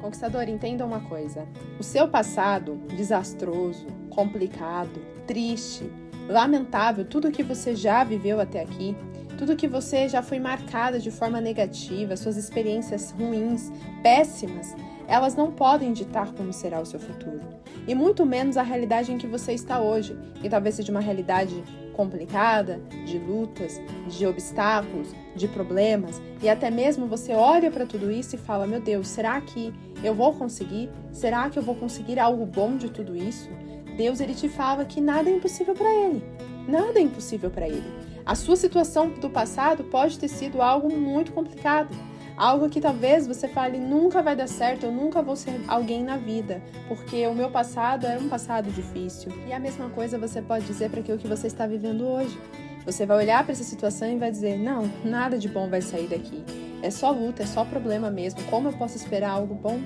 Conquistador, 0.00 0.48
entenda 0.48 0.84
uma 0.84 1.00
coisa: 1.00 1.46
o 1.78 1.82
seu 1.82 2.08
passado 2.08 2.76
desastroso, 2.96 3.86
complicado, 4.08 5.00
triste, 5.26 5.90
lamentável, 6.28 7.04
tudo 7.04 7.30
que 7.30 7.42
você 7.42 7.74
já 7.74 8.02
viveu 8.02 8.40
até 8.40 8.62
aqui, 8.62 8.96
tudo 9.42 9.56
que 9.56 9.66
você 9.66 10.08
já 10.08 10.22
foi 10.22 10.38
marcada 10.38 11.00
de 11.00 11.10
forma 11.10 11.40
negativa, 11.40 12.16
suas 12.16 12.36
experiências 12.36 13.10
ruins, 13.10 13.72
péssimas, 14.00 14.76
elas 15.08 15.34
não 15.34 15.50
podem 15.50 15.92
ditar 15.92 16.30
como 16.32 16.52
será 16.52 16.80
o 16.80 16.86
seu 16.86 17.00
futuro. 17.00 17.40
E 17.88 17.92
muito 17.92 18.24
menos 18.24 18.56
a 18.56 18.62
realidade 18.62 19.10
em 19.10 19.18
que 19.18 19.26
você 19.26 19.52
está 19.52 19.80
hoje, 19.80 20.16
que 20.40 20.48
talvez 20.48 20.76
seja 20.76 20.92
uma 20.92 21.00
realidade 21.00 21.60
complicada, 21.92 22.80
de 23.04 23.18
lutas, 23.18 23.80
de 24.06 24.24
obstáculos, 24.24 25.08
de 25.34 25.48
problemas, 25.48 26.22
e 26.40 26.48
até 26.48 26.70
mesmo 26.70 27.08
você 27.08 27.34
olha 27.34 27.68
para 27.68 27.84
tudo 27.84 28.12
isso 28.12 28.36
e 28.36 28.38
fala: 28.38 28.64
"Meu 28.64 28.80
Deus, 28.80 29.08
será 29.08 29.40
que 29.40 29.74
eu 30.04 30.14
vou 30.14 30.32
conseguir? 30.34 30.88
Será 31.10 31.50
que 31.50 31.58
eu 31.58 31.64
vou 31.64 31.74
conseguir 31.74 32.20
algo 32.20 32.46
bom 32.46 32.76
de 32.76 32.88
tudo 32.88 33.16
isso?" 33.16 33.50
Deus 33.96 34.20
ele 34.20 34.34
te 34.34 34.48
fala 34.48 34.84
que 34.84 35.00
nada 35.00 35.28
é 35.28 35.34
impossível 35.34 35.74
para 35.74 35.92
ele. 35.92 36.22
Nada 36.68 37.00
é 37.00 37.02
impossível 37.02 37.50
para 37.50 37.66
ele. 37.66 38.11
A 38.24 38.34
sua 38.34 38.56
situação 38.56 39.10
do 39.10 39.28
passado 39.30 39.84
pode 39.84 40.18
ter 40.18 40.28
sido 40.28 40.62
algo 40.62 40.94
muito 40.94 41.32
complicado, 41.32 41.94
Algo 42.36 42.68
que 42.68 42.80
talvez 42.80 43.26
você 43.26 43.46
fale 43.46 43.78
nunca 43.78 44.22
vai 44.22 44.34
dar 44.34 44.48
certo, 44.48 44.86
eu 44.86 44.92
nunca 44.92 45.22
vou 45.22 45.36
ser 45.36 45.60
alguém 45.68 46.02
na 46.02 46.16
vida, 46.16 46.62
porque 46.88 47.26
o 47.26 47.34
meu 47.34 47.50
passado 47.50 48.06
era 48.06 48.18
um 48.18 48.28
passado 48.28 48.70
difícil. 48.70 49.30
E 49.46 49.52
a 49.52 49.58
mesma 49.58 49.90
coisa 49.90 50.18
você 50.18 50.40
pode 50.40 50.64
dizer 50.64 50.90
para 50.90 51.00
aquilo 51.00 51.18
que 51.18 51.28
você 51.28 51.46
está 51.46 51.66
vivendo 51.66 52.06
hoje. 52.06 52.38
Você 52.84 53.06
vai 53.06 53.18
olhar 53.18 53.44
para 53.44 53.52
essa 53.52 53.62
situação 53.62 54.10
e 54.10 54.18
vai 54.18 54.30
dizer: 54.30 54.58
não, 54.58 54.90
nada 55.04 55.38
de 55.38 55.48
bom 55.48 55.68
vai 55.68 55.82
sair 55.82 56.08
daqui. 56.08 56.42
É 56.82 56.90
só 56.90 57.10
luta, 57.10 57.42
é 57.42 57.46
só 57.46 57.64
problema 57.64 58.10
mesmo. 58.10 58.42
Como 58.44 58.68
eu 58.68 58.72
posso 58.72 58.96
esperar 58.96 59.30
algo 59.30 59.54
bom? 59.54 59.80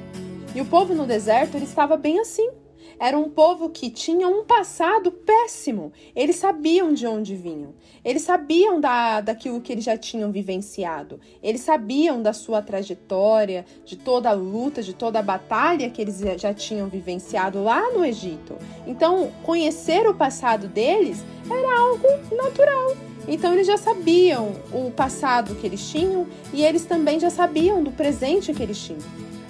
E 0.55 0.61
o 0.61 0.65
povo 0.65 0.95
no 0.95 1.05
deserto, 1.05 1.57
ele 1.57 1.65
estava 1.65 1.97
bem 1.97 2.21
assim. 2.21 2.49
Era 2.99 3.19
um 3.19 3.29
povo 3.29 3.69
que 3.69 3.91
tinha 3.91 4.27
um 4.27 4.45
passado 4.45 5.13
péssimo. 5.13 5.93
Eles 6.15 6.37
sabiam 6.37 6.93
de 6.93 7.07
onde 7.07 7.37
vinham. 7.37 7.75
Eles 8.05 8.23
sabiam 8.23 8.81
da, 8.81 9.21
daquilo 9.21 9.61
que 9.61 9.73
eles 9.73 9.85
já 9.85 9.97
tinham 9.97 10.33
vivenciado. 10.33 11.21
Eles 11.43 11.61
sabiam 11.61 12.23
da 12.23 12.33
sua 12.33 12.63
trajetória, 12.63 13.67
de 13.85 13.97
toda 13.97 14.31
a 14.31 14.33
luta, 14.33 14.83
de 14.83 14.95
toda 14.95 15.19
a 15.19 15.23
batalha 15.23 15.91
que 15.91 16.01
eles 16.01 16.21
já 16.39 16.55
tinham 16.55 16.89
vivenciado 16.89 17.63
lá 17.63 17.93
no 17.93 18.05
Egito. 18.05 18.57
Então, 18.87 19.31
conhecer 19.43 20.09
o 20.09 20.15
passado 20.15 20.67
deles 20.67 21.25
era 21.51 21.79
algo 21.79 22.07
natural. 22.35 22.97
Então 23.29 23.53
eles 23.53 23.67
já 23.67 23.77
sabiam 23.77 24.53
o 24.73 24.91
passado 24.91 25.55
que 25.57 25.67
eles 25.67 25.91
tinham 25.91 26.27
e 26.53 26.65
eles 26.65 26.85
também 26.85 27.19
já 27.19 27.29
sabiam 27.29 27.83
do 27.83 27.91
presente 27.91 28.53
que 28.53 28.63
eles 28.63 28.79
tinham. 28.79 29.03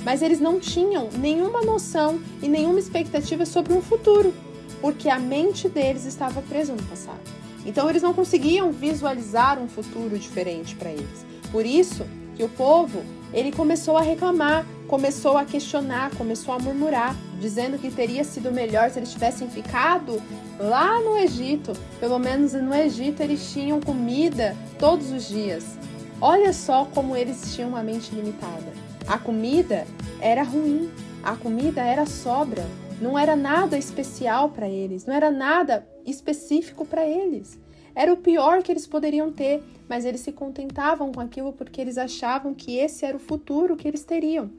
Mas 0.06 0.22
eles 0.22 0.38
não 0.38 0.60
tinham 0.60 1.08
nenhuma 1.18 1.62
noção 1.62 2.20
e 2.40 2.48
nenhuma 2.48 2.78
expectativa 2.78 3.44
sobre 3.44 3.72
um 3.72 3.82
futuro, 3.82 4.32
porque 4.80 5.08
a 5.08 5.18
mente 5.18 5.68
deles 5.68 6.04
estava 6.04 6.40
presa 6.42 6.74
no 6.74 6.82
passado. 6.84 7.18
Então 7.66 7.90
eles 7.90 8.02
não 8.02 8.14
conseguiam 8.14 8.70
visualizar 8.70 9.58
um 9.58 9.66
futuro 9.66 10.16
diferente 10.16 10.76
para 10.76 10.92
eles. 10.92 11.26
Por 11.50 11.66
isso 11.66 12.06
que 12.36 12.44
o 12.44 12.48
povo, 12.48 13.02
ele 13.32 13.50
começou 13.50 13.96
a 13.96 14.00
reclamar, 14.00 14.64
começou 14.86 15.36
a 15.36 15.44
questionar, 15.44 16.14
começou 16.14 16.54
a 16.54 16.58
murmurar, 16.60 17.16
dizendo 17.40 17.76
que 17.76 17.90
teria 17.90 18.22
sido 18.22 18.52
melhor 18.52 18.90
se 18.90 19.00
eles 19.00 19.10
tivessem 19.10 19.50
ficado 19.50 20.22
lá 20.56 21.00
no 21.00 21.16
Egito. 21.16 21.72
Pelo 21.98 22.20
menos 22.20 22.52
no 22.52 22.72
Egito 22.72 23.24
eles 23.24 23.52
tinham 23.52 23.80
comida 23.80 24.56
todos 24.78 25.10
os 25.10 25.26
dias. 25.26 25.64
Olha 26.20 26.52
só 26.52 26.84
como 26.94 27.16
eles 27.16 27.56
tinham 27.56 27.70
uma 27.70 27.82
mente 27.82 28.14
limitada. 28.14 28.85
A 29.08 29.18
comida 29.18 29.86
era 30.20 30.42
ruim, 30.42 30.90
a 31.22 31.36
comida 31.36 31.80
era 31.80 32.04
sobra, 32.04 32.64
não 33.00 33.16
era 33.16 33.36
nada 33.36 33.78
especial 33.78 34.48
para 34.50 34.68
eles, 34.68 35.06
não 35.06 35.14
era 35.14 35.30
nada 35.30 35.86
específico 36.04 36.84
para 36.84 37.06
eles. 37.06 37.56
Era 37.94 38.12
o 38.12 38.16
pior 38.16 38.64
que 38.64 38.72
eles 38.72 38.84
poderiam 38.84 39.30
ter, 39.30 39.62
mas 39.88 40.04
eles 40.04 40.22
se 40.22 40.32
contentavam 40.32 41.12
com 41.12 41.20
aquilo 41.20 41.52
porque 41.52 41.80
eles 41.80 41.96
achavam 41.96 42.52
que 42.52 42.78
esse 42.78 43.06
era 43.06 43.16
o 43.16 43.20
futuro 43.20 43.76
que 43.76 43.86
eles 43.86 44.02
teriam. 44.02 44.50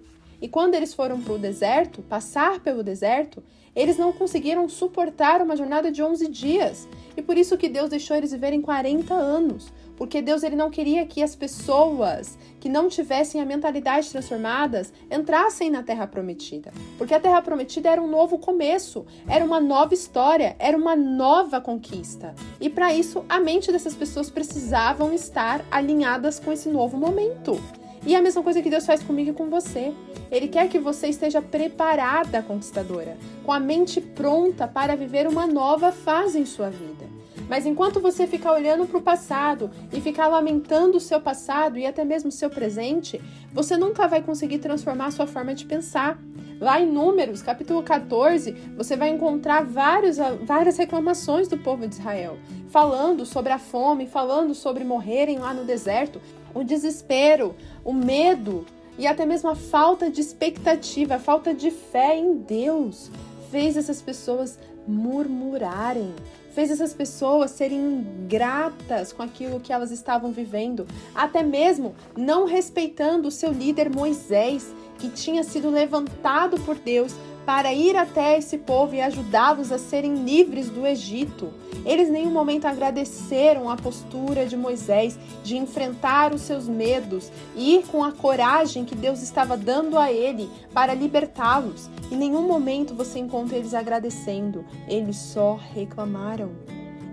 E 0.42 0.48
quando 0.48 0.75
eles 0.75 0.94
foram 0.94 1.20
para 1.20 1.34
o 1.34 1.39
deserto, 1.39 2.01
passar 2.04 2.62
pelo 2.62 2.84
deserto, 2.84 3.44
eles 3.75 3.98
não 3.98 4.13
conseguiram 4.13 4.70
suportar 4.70 5.42
uma 5.42 5.58
jornada 5.58 5.92
de 5.92 6.01
11 6.01 6.30
dias. 6.30 6.88
E 7.18 7.22
por 7.22 7.38
isso 7.38 7.58
que 7.58 7.68
Deus 7.68 7.89
deixou 7.89 8.16
eles 8.16 8.32
viverem 8.32 8.62
40 8.62 9.13
anos. 9.13 9.74
Porque 9.98 10.22
Deus 10.22 10.44
ele 10.44 10.56
não 10.56 10.70
queria 10.70 11.06
que 11.06 11.24
as 11.24 11.36
pessoas 11.36 12.38
que 12.60 12.70
não 12.70 12.88
tivessem 12.88 13.42
a 13.42 13.46
mentalidade 13.46 14.10
transformadas 14.10 14.94
entrassem 15.12 15.72
na 15.72 15.84
terra 15.84 16.08
prometida. 16.08 16.72
Porque 16.98 17.13
a 17.13 17.20
terra 17.20 17.42
prometida 17.42 17.89
era 17.89 18.01
um 18.01 18.08
novo 18.08 18.38
começo, 18.38 19.06
era 19.27 19.44
uma 19.44 19.60
nova 19.60 19.94
história, 19.94 20.56
era 20.60 20.77
uma 20.77 20.96
nova 20.96 21.60
conquista. 21.60 22.36
E 22.62 22.70
para 22.70 22.94
isso, 22.94 23.25
a 23.27 23.39
mente 23.39 23.72
dessas 23.72 23.96
pessoas 23.96 24.30
precisavam 24.30 25.13
estar 25.13 25.66
alinhadas 25.72 26.39
com 26.39 26.51
esse 26.51 26.70
novo 26.70 26.96
momento. 26.96 27.60
E 28.06 28.16
é 28.16 28.18
a 28.18 28.22
mesma 28.22 28.44
coisa 28.44 28.62
que 28.62 28.70
Deus 28.70 28.86
faz 28.86 29.04
comigo 29.04 29.32
e 29.32 29.34
com 29.34 29.50
você. 29.50 29.94
Ele 30.32 30.48
quer 30.48 30.70
que 30.70 30.80
você 30.80 31.08
esteja 31.08 31.42
preparada, 31.42 32.42
conquistadora, 32.42 33.18
com 33.44 33.51
a 33.51 33.60
mente 33.60 34.00
pronta 34.00 34.68
para 34.68 34.96
viver 34.96 35.27
uma 35.27 35.48
nova 35.48 35.92
fase 35.92 36.39
em 36.39 36.46
sua 36.46 36.70
vida. 36.70 37.17
Mas 37.48 37.66
enquanto 37.66 38.00
você 38.00 38.27
ficar 38.27 38.54
olhando 38.54 38.86
para 38.86 38.98
o 38.98 39.01
passado 39.01 39.72
e 39.92 40.01
ficar 40.01 40.27
lamentando 40.27 40.98
o 40.98 41.01
seu 41.01 41.20
passado 41.20 41.77
e 41.77 41.86
até 41.86 42.04
mesmo 42.04 42.30
o 42.30 42.32
seu 42.32 42.50
presente, 42.50 43.22
você 43.54 43.77
nunca 43.77 44.08
vai 44.08 44.22
conseguir 44.22 44.60
transformar 44.60 45.08
a 45.08 45.12
sua 45.12 45.27
forma 45.27 45.54
de 45.54 45.66
pensar. 45.66 46.20
Lá 46.60 46.82
em 46.82 46.92
Números, 46.92 47.44
capítulo 47.44 47.84
14, 47.84 48.51
você 48.75 48.96
vai 48.96 49.10
encontrar 49.10 49.63
vários, 49.63 50.18
várias 50.44 50.75
reclamações 50.77 51.48
do 51.48 51.58
povo 51.58 51.88
de 51.88 51.94
Israel, 51.96 52.38
falando 52.70 53.27
sobre 53.27 53.54
a 53.54 53.60
fome, 53.60 54.08
falando 54.08 54.56
sobre 54.56 54.84
morrerem 54.84 55.38
lá 55.38 55.54
no 55.54 55.63
deserto, 55.63 56.20
o 56.56 56.63
desespero, 56.63 57.56
o 57.86 57.94
medo 57.94 58.66
e 58.98 59.06
até 59.06 59.25
mesmo 59.25 59.50
a 59.50 59.56
falta 59.56 60.10
de 60.10 60.20
expectativa, 60.20 61.16
a 61.16 61.20
falta 61.20 61.54
de 61.54 61.70
fé 61.70 62.18
em 62.18 62.34
Deus 62.38 63.12
fez 63.51 63.77
essas 63.77 64.01
pessoas 64.01 64.58
murmurarem, 64.88 66.13
fez 66.58 66.72
essas 66.72 66.92
pessoas 66.92 67.52
serem 67.52 67.78
ingratas 67.78 69.14
com 69.14 69.22
aquilo 69.22 69.60
que 69.60 69.72
elas 69.72 69.92
estavam 69.92 70.32
vivendo, 70.32 70.88
até 71.14 71.44
mesmo 71.44 71.94
não 72.18 72.48
respeitando 72.48 73.28
o 73.28 73.32
seu 73.32 73.52
líder 73.52 73.92
Moisés, 73.92 74.74
que 74.98 75.08
tinha 75.08 75.44
sido 75.44 75.70
levantado 75.70 76.60
por 76.62 76.74
Deus 76.74 77.14
para 77.48 77.74
ir 77.74 77.96
até 77.96 78.38
esse 78.38 78.58
povo 78.58 78.94
e 78.94 79.00
ajudá-los 79.00 79.72
a 79.72 79.77
serem 79.77 80.16
livres 80.16 80.70
do 80.70 80.86
Egito. 80.86 81.54
Eles 81.86 82.10
em 82.10 82.12
nenhum 82.12 82.30
momento 82.30 82.66
agradeceram 82.66 83.70
a 83.70 83.77
postura 83.77 84.46
de 84.46 84.58
Moisés 84.58 85.18
de 85.46 85.56
enfrentar 85.56 86.34
os 86.34 86.42
seus 86.42 86.68
medos 86.68 87.32
e 87.56 87.75
ir 87.75 87.86
com 87.88 88.04
a 88.04 88.12
coragem 88.12 88.84
que 88.84 88.94
Deus 88.94 89.22
estava 89.22 89.56
dando 89.56 89.98
a 89.98 90.12
ele 90.12 90.50
para 90.74 90.94
libertá-los. 90.94 91.89
Em 92.12 92.18
nenhum 92.18 92.46
momento 92.46 92.94
você 92.94 93.18
encontra 93.18 93.56
eles 93.56 93.74
agradecendo, 93.74 94.66
eles 94.86 95.16
só 95.16 95.56
reclamaram. 95.74 96.51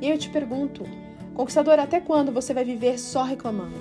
E 0.03 0.11
eu 0.11 0.19
te 0.19 0.29
pergunto, 0.31 0.83
conquistador, 1.33 1.79
até 1.79 2.01
quando 2.01 2.33
você 2.33 2.53
vai 2.53 2.65
viver 2.65 2.99
só 2.99 3.23
reclamando? 3.23 3.79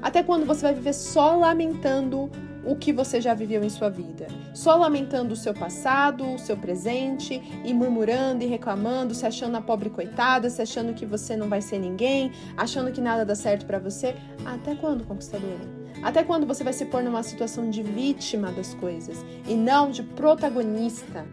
Até 0.00 0.22
quando 0.22 0.46
você 0.46 0.62
vai 0.62 0.74
viver 0.74 0.92
só 0.92 1.34
lamentando 1.34 2.30
o 2.66 2.74
que 2.74 2.92
você 2.92 3.20
já 3.20 3.32
viveu 3.32 3.62
em 3.62 3.70
sua 3.70 3.88
vida, 3.88 4.26
só 4.52 4.76
lamentando 4.76 5.32
o 5.32 5.36
seu 5.36 5.54
passado, 5.54 6.34
o 6.34 6.38
seu 6.38 6.56
presente 6.56 7.40
e 7.64 7.72
murmurando 7.72 8.42
e 8.42 8.46
reclamando, 8.46 9.14
se 9.14 9.24
achando 9.24 9.56
a 9.56 9.62
pobre 9.62 9.88
coitada, 9.88 10.50
se 10.50 10.60
achando 10.60 10.92
que 10.92 11.06
você 11.06 11.36
não 11.36 11.48
vai 11.48 11.62
ser 11.62 11.78
ninguém, 11.78 12.32
achando 12.56 12.90
que 12.90 13.00
nada 13.00 13.24
dá 13.24 13.36
certo 13.36 13.64
para 13.64 13.78
você. 13.78 14.16
Até 14.44 14.74
quando, 14.74 15.04
conquistadora? 15.04 15.86
Até 16.02 16.22
quando 16.22 16.46
você 16.46 16.62
vai 16.62 16.72
se 16.72 16.84
pôr 16.86 17.02
numa 17.02 17.22
situação 17.22 17.70
de 17.70 17.82
vítima 17.82 18.50
das 18.52 18.74
coisas 18.74 19.24
e 19.48 19.54
não 19.54 19.90
de 19.90 20.02
protagonista? 20.02 21.24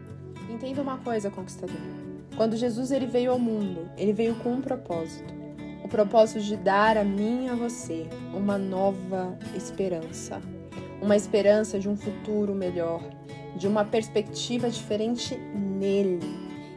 Entenda 0.48 0.80
uma 0.80 0.98
coisa, 0.98 1.30
conquistador. 1.30 1.76
Quando 2.36 2.56
Jesus 2.56 2.90
ele 2.90 3.06
veio 3.06 3.32
ao 3.32 3.38
mundo, 3.38 3.88
ele 3.96 4.12
veio 4.12 4.34
com 4.36 4.52
um 4.52 4.60
propósito. 4.60 5.34
O 5.84 5.88
propósito 5.88 6.40
de 6.40 6.56
dar 6.56 6.96
a 6.96 7.04
mim 7.04 7.46
e 7.46 7.48
a 7.48 7.54
você 7.54 8.08
uma 8.32 8.56
nova 8.56 9.38
esperança, 9.54 10.40
uma 11.04 11.16
esperança 11.16 11.78
de 11.78 11.86
um 11.86 11.96
futuro 11.96 12.54
melhor, 12.54 13.02
de 13.54 13.68
uma 13.68 13.84
perspectiva 13.84 14.70
diferente 14.70 15.36
nele. 15.36 16.20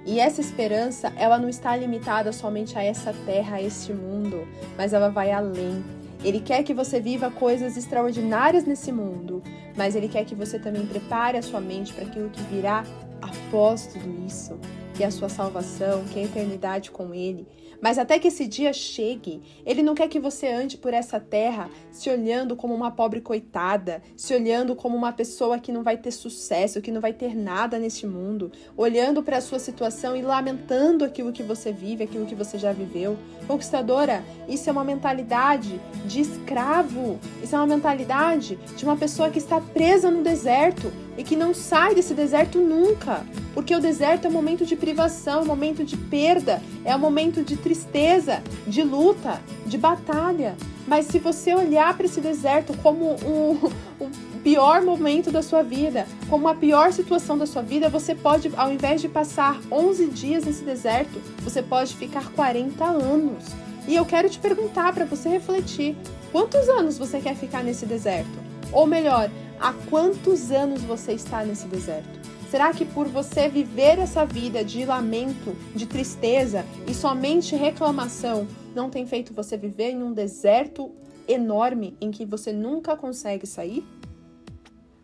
E 0.06 0.20
essa 0.20 0.42
esperança, 0.42 1.14
ela 1.16 1.38
não 1.40 1.48
está 1.48 1.76
limitada 1.78 2.34
somente 2.34 2.78
a 2.78 2.84
essa 2.84 3.14
terra, 3.26 3.56
a 3.56 3.62
este 3.62 3.94
mundo, 3.94 4.46
mas 4.78 4.92
ela 4.92 5.08
vai 5.10 5.32
além. 5.32 5.84
Ele 6.24 6.42
quer 6.42 6.62
que 6.64 6.74
você 6.74 7.00
viva 7.00 7.32
coisas 7.32 7.78
extraordinárias 7.78 8.66
nesse 8.66 8.92
mundo, 8.92 9.42
mas 9.78 9.96
ele 9.96 10.10
quer 10.10 10.26
que 10.26 10.36
você 10.36 10.60
também 10.60 10.86
prepare 10.86 11.38
a 11.38 11.42
sua 11.42 11.62
mente 11.62 11.94
para 11.94 12.04
aquilo 12.06 12.30
que 12.30 12.42
virá 12.44 12.84
após 13.22 13.88
tudo 13.88 14.26
isso, 14.26 14.60
que 14.94 15.04
é 15.04 15.08
a 15.08 15.12
sua 15.12 15.30
salvação, 15.30 16.04
que 16.06 16.20
é 16.20 16.24
a 16.24 16.26
eternidade 16.26 16.92
com 16.92 17.14
ele. 17.14 17.48
Mas 17.82 17.98
até 17.98 18.18
que 18.20 18.28
esse 18.28 18.48
dia 18.48 18.74
chegue, 18.74 19.42
ele 19.66 19.84
não 19.84 19.94
quer 19.94 20.08
que 20.08 20.20
você 20.20 20.48
ande 20.48 20.78
por 20.78 20.94
essa 20.94 21.20
terra 21.20 21.70
se 21.92 22.10
olhando 22.10 22.56
como 22.56 22.74
uma 22.74 22.92
pobre 22.92 23.22
coitada, 23.22 24.02
se 24.16 24.34
olhando 24.34 24.76
como 24.76 24.96
uma 24.96 25.14
pessoa 25.14 25.60
que 25.60 25.72
não 25.72 25.84
vai 25.84 25.98
ter 25.98 26.12
sucesso, 26.12 26.82
que 26.82 26.92
não 26.92 27.02
vai 27.02 27.14
ter 27.14 27.36
nada 27.36 27.78
neste 27.78 28.06
mundo, 28.06 28.52
olhando 28.76 29.22
para 29.22 29.38
a 29.38 29.42
sua 29.42 29.60
situação 29.60 30.16
e 30.16 30.22
lamentando 30.22 31.06
aquilo 31.06 31.32
que 31.32 31.44
você 31.44 31.72
vive, 31.72 32.04
aquilo 32.04 32.26
que 32.26 32.36
você 32.36 32.58
já 32.58 32.72
viveu. 32.72 33.18
Conquistadora, 33.48 34.24
isso 34.48 34.70
é 34.70 34.72
uma 34.72 34.84
mentalidade 34.84 35.80
de 36.06 36.22
escravo, 36.22 37.20
isso 37.44 37.56
é 37.56 37.58
uma 37.58 37.68
mentalidade 37.68 38.58
de 38.76 38.84
uma 38.84 38.98
pessoa 38.98 39.30
que 39.30 39.40
está 39.40 39.62
presa 39.62 40.10
no 40.10 40.24
deserto 40.24 40.92
e 41.18 41.24
que 41.24 41.36
não 41.36 41.54
sai 41.54 41.96
desse 41.96 42.14
deserto 42.14 42.60
nunca, 42.60 43.26
porque 43.54 43.76
o 43.76 43.80
deserto 43.80 44.26
é 44.26 44.30
um 44.30 44.34
momento 44.34 44.66
de 44.66 44.76
privação, 44.76 45.40
é 45.40 45.44
um 45.44 45.48
momento 45.48 45.84
de 45.84 45.98
perda, 45.98 46.62
é 46.86 46.96
um 46.96 47.00
momento 47.00 47.44
de 47.44 47.58
tristeza, 47.58 48.44
de 48.68 48.84
luta, 48.84 49.42
de 49.66 49.78
batalha. 49.78 50.56
Mas 50.88 51.08
se 51.08 51.20
você 51.20 51.54
olhar 51.54 51.98
para 51.98 52.06
esse 52.06 52.22
deserto 52.22 52.78
como 52.84 53.16
o, 53.26 53.72
o 54.00 54.10
pior 54.44 54.84
momento 54.84 55.32
da 55.32 55.42
sua 55.42 55.64
vida, 55.64 56.08
como 56.30 56.48
a 56.48 56.56
pior 56.56 56.94
situação 56.94 57.38
da 57.38 57.46
sua 57.46 57.62
vida, 57.62 57.90
você 57.90 58.14
pode, 58.14 58.52
ao 58.56 58.72
invés 58.72 59.02
de 59.02 59.10
passar 59.10 59.60
11 59.72 60.06
dias 60.08 60.46
nesse 60.46 60.64
deserto, 60.64 61.20
você 61.44 61.62
pode 61.62 61.96
ficar 61.96 62.32
40 62.32 62.86
anos. 62.86 63.44
E 63.88 63.96
eu 63.96 64.06
quero 64.06 64.30
te 64.30 64.38
perguntar 64.38 64.94
para 64.94 65.06
você 65.06 65.30
refletir: 65.30 65.96
quantos 66.32 66.70
anos 66.70 66.98
você 66.98 67.20
quer 67.20 67.36
ficar 67.36 67.64
nesse 67.64 67.86
deserto? 67.86 68.48
Ou 68.72 68.86
melhor, 68.86 69.30
há 69.60 69.74
quantos 69.90 70.52
anos 70.52 70.82
você 70.84 71.14
está 71.14 71.44
nesse 71.44 71.68
deserto? 71.68 72.18
Será 72.50 72.74
que 72.74 72.86
por 72.86 73.08
você 73.08 73.50
viver 73.50 74.00
essa 74.00 74.26
vida 74.26 74.64
de 74.64 74.86
lamento, 74.86 75.56
de 75.76 75.86
tristeza 75.86 76.66
e 76.88 76.94
somente 76.94 77.56
reclamação, 77.56 78.48
não 78.74 78.90
tem 78.90 79.06
feito 79.06 79.34
você 79.34 79.58
viver 79.58 79.92
em 79.92 80.02
um 80.02 80.14
deserto 80.14 80.92
enorme 81.28 81.98
em 82.00 82.10
que 82.10 82.26
você 82.26 82.54
nunca 82.54 82.96
consegue 82.96 83.46
sair? 83.46 83.86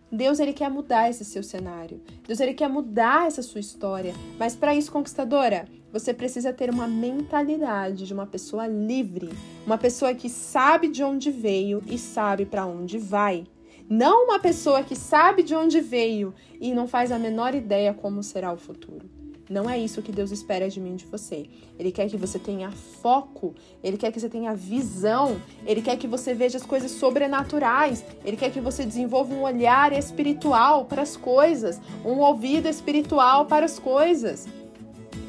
Deus 0.10 0.39
ele 0.39 0.53
quer 0.53 0.69
mudar 0.69 1.10
esse 1.10 1.25
seu 1.25 1.41
cenário. 1.41 2.00
Deus 2.25 2.39
ele 2.39 2.53
quer 2.53 2.69
mudar 2.69 3.27
essa 3.27 3.41
sua 3.41 3.60
história. 3.60 4.13
Mas 4.38 4.55
para 4.55 4.75
isso, 4.75 4.91
conquistadora, 4.91 5.65
você 5.91 6.13
precisa 6.13 6.53
ter 6.53 6.69
uma 6.69 6.88
mentalidade 6.88 8.05
de 8.05 8.13
uma 8.13 8.27
pessoa 8.27 8.67
livre, 8.67 9.29
uma 9.65 9.77
pessoa 9.77 10.13
que 10.13 10.29
sabe 10.29 10.88
de 10.88 11.03
onde 11.03 11.29
veio 11.31 11.81
e 11.88 11.98
sabe 11.98 12.45
para 12.45 12.65
onde 12.65 13.00
vai. 13.00 13.45
Não 13.89 14.25
uma 14.25 14.39
pessoa 14.39 14.83
que 14.83 14.95
sabe 14.95 15.43
de 15.43 15.53
onde 15.53 15.81
veio 15.81 16.33
e 16.59 16.73
não 16.73 16.87
faz 16.87 17.11
a 17.11 17.19
menor 17.19 17.53
ideia 17.53 17.93
como 17.93 18.23
será 18.23 18.51
o 18.51 18.57
futuro. 18.57 19.09
Não 19.49 19.69
é 19.69 19.77
isso 19.77 20.01
que 20.01 20.11
Deus 20.11 20.31
espera 20.31 20.69
de 20.69 20.79
mim 20.79 20.95
de 20.95 21.05
você. 21.05 21.45
Ele 21.77 21.91
quer 21.91 22.09
que 22.09 22.15
você 22.15 22.39
tenha 22.39 22.71
foco, 22.71 23.53
ele 23.83 23.97
quer 23.97 24.11
que 24.11 24.19
você 24.19 24.29
tenha 24.29 24.55
visão, 24.55 25.39
ele 25.65 25.81
quer 25.81 25.97
que 25.97 26.07
você 26.07 26.33
veja 26.33 26.57
as 26.57 26.65
coisas 26.65 26.91
sobrenaturais, 26.91 28.05
ele 28.23 28.37
quer 28.37 28.51
que 28.51 28.61
você 28.61 28.85
desenvolva 28.85 29.33
um 29.33 29.43
olhar 29.43 29.91
espiritual 29.91 30.85
para 30.85 31.01
as 31.01 31.17
coisas, 31.17 31.79
um 32.05 32.19
ouvido 32.19 32.69
espiritual 32.69 33.45
para 33.45 33.65
as 33.65 33.77
coisas. 33.77 34.47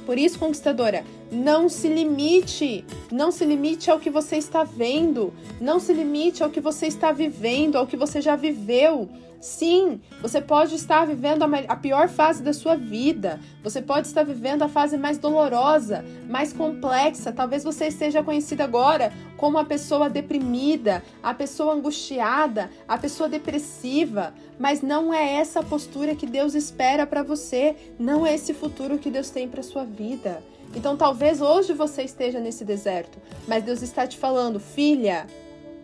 Por 0.04 0.18
isso, 0.18 0.38
conquistadora, 0.38 1.04
não 1.32 1.68
se 1.68 1.88
limite, 1.88 2.84
não 3.10 3.30
se 3.30 3.44
limite 3.44 3.90
ao 3.90 3.98
que 3.98 4.10
você 4.10 4.36
está 4.36 4.62
vendo, 4.62 5.32
não 5.60 5.80
se 5.80 5.92
limite 5.92 6.42
ao 6.42 6.50
que 6.50 6.60
você 6.60 6.86
está 6.86 7.10
vivendo, 7.10 7.76
ao 7.76 7.86
que 7.86 7.96
você 7.96 8.20
já 8.20 8.36
viveu. 8.36 9.08
Sim, 9.44 10.00
você 10.22 10.40
pode 10.40 10.74
estar 10.74 11.04
vivendo 11.04 11.44
a 11.68 11.76
pior 11.76 12.08
fase 12.08 12.42
da 12.42 12.54
sua 12.54 12.76
vida. 12.76 13.38
Você 13.62 13.82
pode 13.82 14.06
estar 14.06 14.22
vivendo 14.22 14.62
a 14.62 14.70
fase 14.70 14.96
mais 14.96 15.18
dolorosa, 15.18 16.02
mais 16.26 16.50
complexa. 16.50 17.30
Talvez 17.30 17.62
você 17.62 17.88
esteja 17.88 18.22
conhecida 18.22 18.64
agora 18.64 19.12
como 19.36 19.58
a 19.58 19.64
pessoa 19.66 20.08
deprimida, 20.08 21.04
a 21.22 21.34
pessoa 21.34 21.74
angustiada, 21.74 22.70
a 22.88 22.96
pessoa 22.96 23.28
depressiva. 23.28 24.32
Mas 24.58 24.80
não 24.80 25.12
é 25.12 25.34
essa 25.34 25.62
postura 25.62 26.14
que 26.14 26.26
Deus 26.26 26.54
espera 26.54 27.06
para 27.06 27.22
você. 27.22 27.76
Não 27.98 28.26
é 28.26 28.34
esse 28.34 28.54
futuro 28.54 28.96
que 28.96 29.10
Deus 29.10 29.28
tem 29.28 29.46
para 29.46 29.62
sua 29.62 29.84
vida. 29.84 30.42
Então, 30.74 30.96
talvez 30.96 31.42
hoje 31.42 31.74
você 31.74 32.02
esteja 32.02 32.40
nesse 32.40 32.64
deserto, 32.64 33.18
mas 33.46 33.62
Deus 33.62 33.82
está 33.82 34.06
te 34.06 34.16
falando, 34.16 34.58
filha, 34.58 35.26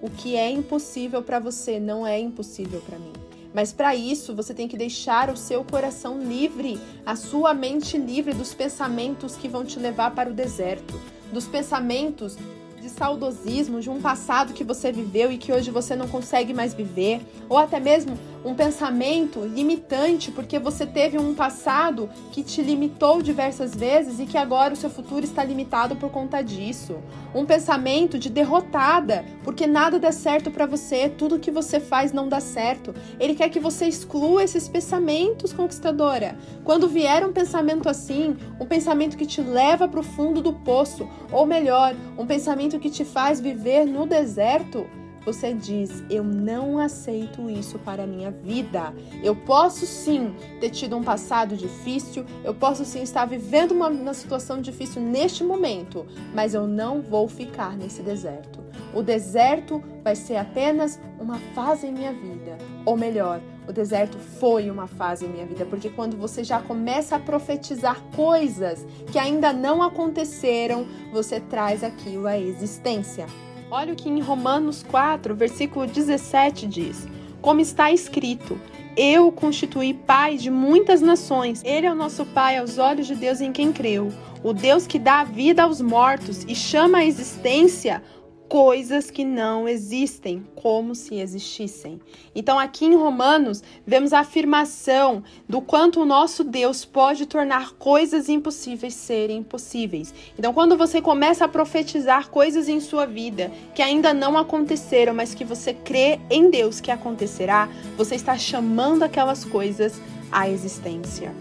o 0.00 0.08
que 0.08 0.34
é 0.34 0.50
impossível 0.50 1.22
para 1.22 1.38
você 1.38 1.78
não 1.78 2.06
é 2.06 2.18
impossível 2.18 2.80
para 2.80 2.98
mim. 2.98 3.19
Mas 3.52 3.72
para 3.72 3.94
isso, 3.96 4.34
você 4.34 4.54
tem 4.54 4.68
que 4.68 4.76
deixar 4.76 5.28
o 5.28 5.36
seu 5.36 5.64
coração 5.64 6.20
livre, 6.20 6.80
a 7.04 7.16
sua 7.16 7.52
mente 7.52 7.98
livre 7.98 8.32
dos 8.32 8.54
pensamentos 8.54 9.36
que 9.36 9.48
vão 9.48 9.64
te 9.64 9.78
levar 9.78 10.12
para 10.12 10.30
o 10.30 10.34
deserto, 10.34 11.00
dos 11.32 11.46
pensamentos 11.46 12.36
de 12.80 12.88
saudosismo 12.88 13.80
de 13.80 13.90
um 13.90 14.00
passado 14.00 14.54
que 14.54 14.64
você 14.64 14.90
viveu 14.90 15.30
e 15.30 15.36
que 15.36 15.52
hoje 15.52 15.70
você 15.70 15.94
não 15.94 16.08
consegue 16.08 16.54
mais 16.54 16.72
viver, 16.72 17.20
ou 17.48 17.58
até 17.58 17.78
mesmo 17.78 18.16
um 18.44 18.54
pensamento 18.54 19.44
limitante 19.44 20.30
porque 20.30 20.58
você 20.58 20.86
teve 20.86 21.18
um 21.18 21.34
passado 21.34 22.08
que 22.32 22.42
te 22.42 22.62
limitou 22.62 23.20
diversas 23.20 23.74
vezes 23.74 24.18
e 24.18 24.26
que 24.26 24.38
agora 24.38 24.72
o 24.72 24.76
seu 24.76 24.88
futuro 24.88 25.24
está 25.24 25.44
limitado 25.44 25.96
por 25.96 26.10
conta 26.10 26.42
disso. 26.42 26.96
Um 27.34 27.44
pensamento 27.44 28.18
de 28.18 28.30
derrotada, 28.30 29.24
porque 29.44 29.66
nada 29.66 29.98
dá 29.98 30.12
certo 30.12 30.50
para 30.50 30.66
você, 30.66 31.08
tudo 31.08 31.38
que 31.38 31.50
você 31.50 31.78
faz 31.78 32.12
não 32.12 32.28
dá 32.28 32.40
certo. 32.40 32.94
Ele 33.18 33.34
quer 33.34 33.50
que 33.50 33.60
você 33.60 33.86
exclua 33.86 34.42
esses 34.42 34.68
pensamentos, 34.68 35.52
conquistadora. 35.52 36.36
Quando 36.64 36.88
vier 36.88 37.26
um 37.26 37.32
pensamento 37.32 37.88
assim, 37.88 38.36
um 38.58 38.66
pensamento 38.66 39.16
que 39.16 39.26
te 39.26 39.40
leva 39.40 39.86
para 39.86 40.00
o 40.00 40.04
fundo 40.04 40.40
do 40.40 40.52
poço, 40.52 41.08
ou 41.30 41.46
melhor, 41.46 41.94
um 42.18 42.26
pensamento 42.26 42.78
que 42.78 42.90
te 42.90 43.04
faz 43.04 43.40
viver 43.40 43.84
no 43.84 44.06
deserto, 44.06 44.86
você 45.24 45.52
diz: 45.52 46.02
Eu 46.08 46.24
não 46.24 46.78
aceito 46.78 47.48
isso 47.50 47.78
para 47.78 48.04
a 48.04 48.06
minha 48.06 48.30
vida. 48.30 48.92
Eu 49.22 49.34
posso 49.34 49.86
sim 49.86 50.34
ter 50.60 50.70
tido 50.70 50.96
um 50.96 51.02
passado 51.02 51.56
difícil, 51.56 52.24
eu 52.44 52.54
posso 52.54 52.84
sim 52.84 53.02
estar 53.02 53.24
vivendo 53.24 53.72
uma, 53.72 53.88
uma 53.88 54.14
situação 54.14 54.60
difícil 54.60 55.02
neste 55.02 55.44
momento, 55.44 56.06
mas 56.34 56.54
eu 56.54 56.66
não 56.66 57.00
vou 57.00 57.28
ficar 57.28 57.76
nesse 57.76 58.02
deserto. 58.02 58.60
O 58.92 59.02
deserto 59.02 59.82
vai 60.02 60.16
ser 60.16 60.36
apenas 60.36 61.00
uma 61.20 61.38
fase 61.54 61.86
em 61.86 61.92
minha 61.92 62.12
vida. 62.12 62.58
Ou 62.84 62.96
melhor, 62.96 63.40
o 63.68 63.72
deserto 63.72 64.18
foi 64.18 64.68
uma 64.68 64.88
fase 64.88 65.26
em 65.26 65.28
minha 65.28 65.46
vida, 65.46 65.64
porque 65.64 65.88
quando 65.88 66.16
você 66.16 66.42
já 66.42 66.60
começa 66.60 67.16
a 67.16 67.20
profetizar 67.20 68.02
coisas 68.16 68.84
que 69.12 69.18
ainda 69.18 69.52
não 69.52 69.80
aconteceram, 69.80 70.86
você 71.12 71.38
traz 71.38 71.84
aquilo 71.84 72.26
à 72.26 72.36
existência. 72.36 73.26
Olha 73.72 73.92
o 73.92 73.96
que 73.96 74.08
em 74.08 74.18
Romanos 74.18 74.82
4, 74.82 75.32
versículo 75.32 75.86
17 75.86 76.66
diz: 76.66 77.06
Como 77.40 77.60
está 77.60 77.92
escrito, 77.92 78.60
eu 78.96 79.30
constituí 79.30 79.94
pai 79.94 80.36
de 80.36 80.50
muitas 80.50 81.00
nações. 81.00 81.62
Ele 81.64 81.86
é 81.86 81.92
o 81.92 81.94
nosso 81.94 82.26
pai 82.26 82.58
aos 82.58 82.78
olhos 82.78 83.06
de 83.06 83.14
Deus 83.14 83.40
em 83.40 83.52
quem 83.52 83.72
creu. 83.72 84.12
O 84.42 84.52
Deus 84.52 84.88
que 84.88 84.98
dá 84.98 85.22
vida 85.22 85.62
aos 85.62 85.80
mortos 85.80 86.42
e 86.48 86.54
chama 86.54 86.98
à 86.98 87.04
existência 87.04 88.02
coisas 88.50 89.12
que 89.12 89.24
não 89.24 89.68
existem, 89.68 90.44
como 90.56 90.92
se 90.92 91.14
existissem. 91.14 92.00
Então, 92.34 92.58
aqui 92.58 92.84
em 92.84 92.96
Romanos, 92.96 93.62
vemos 93.86 94.12
a 94.12 94.18
afirmação 94.18 95.22
do 95.48 95.60
quanto 95.60 96.00
o 96.00 96.04
nosso 96.04 96.42
Deus 96.42 96.84
pode 96.84 97.26
tornar 97.26 97.74
coisas 97.74 98.28
impossíveis 98.28 98.94
serem 98.94 99.44
possíveis. 99.44 100.12
Então, 100.36 100.52
quando 100.52 100.76
você 100.76 101.00
começa 101.00 101.44
a 101.44 101.48
profetizar 101.48 102.28
coisas 102.28 102.68
em 102.68 102.80
sua 102.80 103.06
vida 103.06 103.52
que 103.72 103.82
ainda 103.82 104.12
não 104.12 104.36
aconteceram, 104.36 105.14
mas 105.14 105.32
que 105.32 105.44
você 105.44 105.72
crê 105.72 106.18
em 106.28 106.50
Deus 106.50 106.80
que 106.80 106.90
acontecerá, 106.90 107.68
você 107.96 108.16
está 108.16 108.36
chamando 108.36 109.04
aquelas 109.04 109.44
coisas 109.44 110.00
à 110.32 110.50
existência 110.50 111.32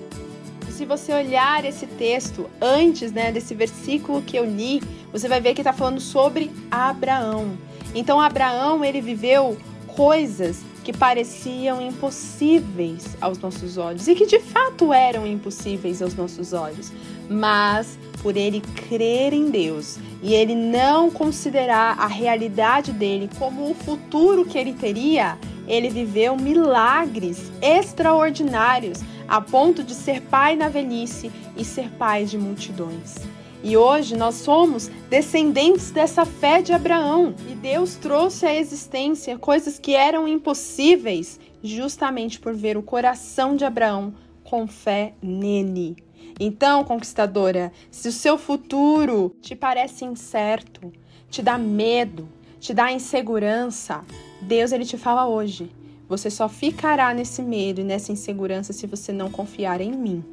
se 0.80 0.86
você 0.86 1.12
olhar 1.12 1.66
esse 1.66 1.86
texto 1.86 2.50
antes 2.62 3.12
né, 3.12 3.34
desse 3.34 3.54
versículo 3.54 4.22
que 4.22 4.38
eu 4.38 4.46
li, 4.46 4.82
você 5.12 5.28
vai 5.28 5.42
ver 5.42 5.54
que 5.54 5.62
está 5.62 5.74
falando 5.74 6.00
sobre 6.00 6.52
Abraão. 6.70 7.58
Então, 7.94 8.20
Abraão 8.20 8.84
ele 8.84 9.02
viveu 9.02 9.58
coisas 9.88 10.64
que 10.84 10.98
pareciam 10.98 11.82
impossíveis 11.82 13.18
aos 13.22 13.38
nossos 13.38 13.78
olhos 13.78 14.08
e 14.08 14.16
que 14.16 14.26
de 14.26 14.40
fato 14.40 14.94
eram 14.94 15.28
impossíveis 15.28 16.02
aos 16.02 16.16
nossos 16.16 16.54
olhos, 16.54 16.92
mas 17.30 18.00
por 18.22 18.36
ele 18.36 18.62
crer 18.88 19.34
em 19.34 19.50
Deus 19.50 19.98
e 20.22 20.34
ele 20.34 20.56
não 20.56 21.10
considerar 21.12 22.00
a 22.00 22.08
realidade 22.08 22.92
dele 22.92 23.30
como 23.38 23.70
o 23.70 23.76
futuro 23.76 24.46
que 24.46 24.58
ele 24.58 24.74
teria, 24.74 25.38
ele 25.68 25.90
viveu 25.90 26.36
milagres 26.36 27.52
extraordinários 27.62 29.00
a 29.28 29.40
ponto 29.40 29.84
de 29.84 29.94
ser 29.94 30.22
pai 30.22 30.56
na 30.56 30.70
velhice 30.70 31.32
e 31.56 31.64
ser 31.64 31.90
pai 31.92 32.26
de 32.26 32.38
multidões. 32.38 33.16
E 33.62 33.76
hoje 33.76 34.16
nós 34.16 34.36
somos 34.36 34.88
descendentes 35.10 35.92
dessa 35.92 36.26
fé 36.26 36.62
de 36.62 36.72
Abraão. 36.72 37.36
E 37.50 37.56
Deus 37.56 37.96
trouxe 37.96 38.46
à 38.46 38.56
existência 38.56 39.38
coisas 39.38 39.78
que 39.78 39.94
eram 39.94 40.28
impossíveis 40.28 41.40
justamente 41.62 42.40
por 42.40 42.54
ver 42.54 42.78
o 42.78 42.84
coração 42.84 43.56
de 43.56 43.66
Abraão 43.66 44.14
com 44.44 44.66
fé 44.66 45.14
nele. 45.22 45.98
Então, 46.40 46.86
conquistadora, 46.86 47.72
se 47.92 48.08
o 48.08 48.14
seu 48.14 48.38
futuro 48.38 49.36
te 49.42 49.56
parece 49.56 50.06
incerto, 50.06 50.92
te 51.30 51.42
dá 51.42 51.58
medo, 51.58 52.30
te 52.60 52.74
dá 52.74 52.92
insegurança, 52.92 54.06
Deus 54.42 54.72
ele 54.72 54.86
te 54.86 54.98
fala 54.98 55.28
hoje: 55.28 55.70
você 56.08 56.30
só 56.30 56.48
ficará 56.48 57.14
nesse 57.14 57.42
medo 57.42 57.82
e 57.82 57.84
nessa 57.84 58.12
insegurança 58.12 58.72
se 58.72 58.88
você 58.88 59.12
não 59.12 59.30
confiar 59.30 59.82
em 59.82 59.92
mim. 59.92 60.24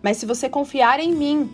Mas 0.00 0.18
se 0.18 0.26
você 0.26 0.48
confiar 0.48 1.00
em 1.00 1.12
mim, 1.12 1.50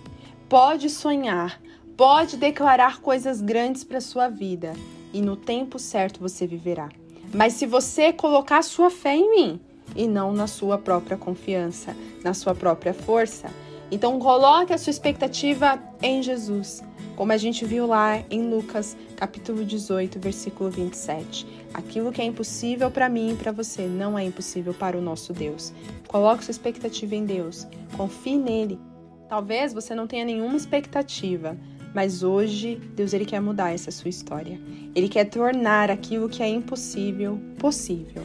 pode 0.53 0.91
sonhar, 0.91 1.59
pode 1.97 2.37
declarar 2.37 3.01
coisas 3.01 3.41
grandes 3.41 3.85
para 3.85 4.03
sua 4.03 4.29
vida 4.29 4.75
e 5.11 5.23
no 5.23 5.35
tempo 5.35 5.79
certo 5.79 6.21
você 6.21 6.47
viverá. 6.47 6.91
Mas 7.33 7.55
se 7.55 7.65
você 7.65 8.13
colocar 8.13 8.61
sua 8.61 8.91
fé 8.91 9.17
em 9.17 9.31
mim 9.31 9.61
e 9.97 10.07
não 10.07 10.31
na 10.31 10.47
sua 10.47 10.77
própria 10.77 11.17
confiança, 11.17 11.97
na 12.23 12.35
sua 12.35 12.55
própria 12.55 12.93
força, 12.93 13.49
então 13.91 14.19
coloque 14.19 14.75
a 14.75 14.77
sua 14.77 14.91
expectativa 14.91 15.83
em 16.03 16.23
Jesus, 16.23 16.85
como 17.17 17.33
a 17.33 17.39
gente 17.39 17.65
viu 17.65 17.87
lá 17.87 18.23
em 18.31 18.51
Lucas, 18.51 18.95
capítulo 19.17 19.65
18, 19.65 20.21
versículo 20.21 20.69
27. 20.69 21.47
Aquilo 21.73 22.13
que 22.13 22.21
é 22.21 22.27
impossível 22.27 22.91
para 22.91 23.09
mim 23.09 23.33
e 23.33 23.37
para 23.37 23.53
você 23.53 23.87
não 23.87 24.19
é 24.19 24.25
impossível 24.25 24.75
para 24.75 24.99
o 24.99 25.01
nosso 25.01 25.33
Deus. 25.33 25.73
Coloque 26.09 26.45
sua 26.45 26.53
expectativa 26.53 27.15
em 27.15 27.25
Deus, 27.25 27.67
confie 27.97 28.37
nele. 28.37 28.92
Talvez 29.33 29.73
você 29.73 29.95
não 29.95 30.07
tenha 30.07 30.27
nenhuma 30.27 30.59
expectativa, 30.59 31.57
mas 31.95 32.23
hoje 32.23 32.79
Deus 32.95 33.15
ele 33.15 33.25
quer 33.25 33.41
mudar 33.41 33.73
essa 33.73 33.91
sua 33.91 34.11
história. 34.11 34.61
Ele 34.95 35.09
quer 35.09 35.25
tornar 35.25 35.91
aquilo 35.91 36.29
que 36.29 36.43
é 36.43 36.49
impossível 36.51 37.41
possível. 37.59 38.25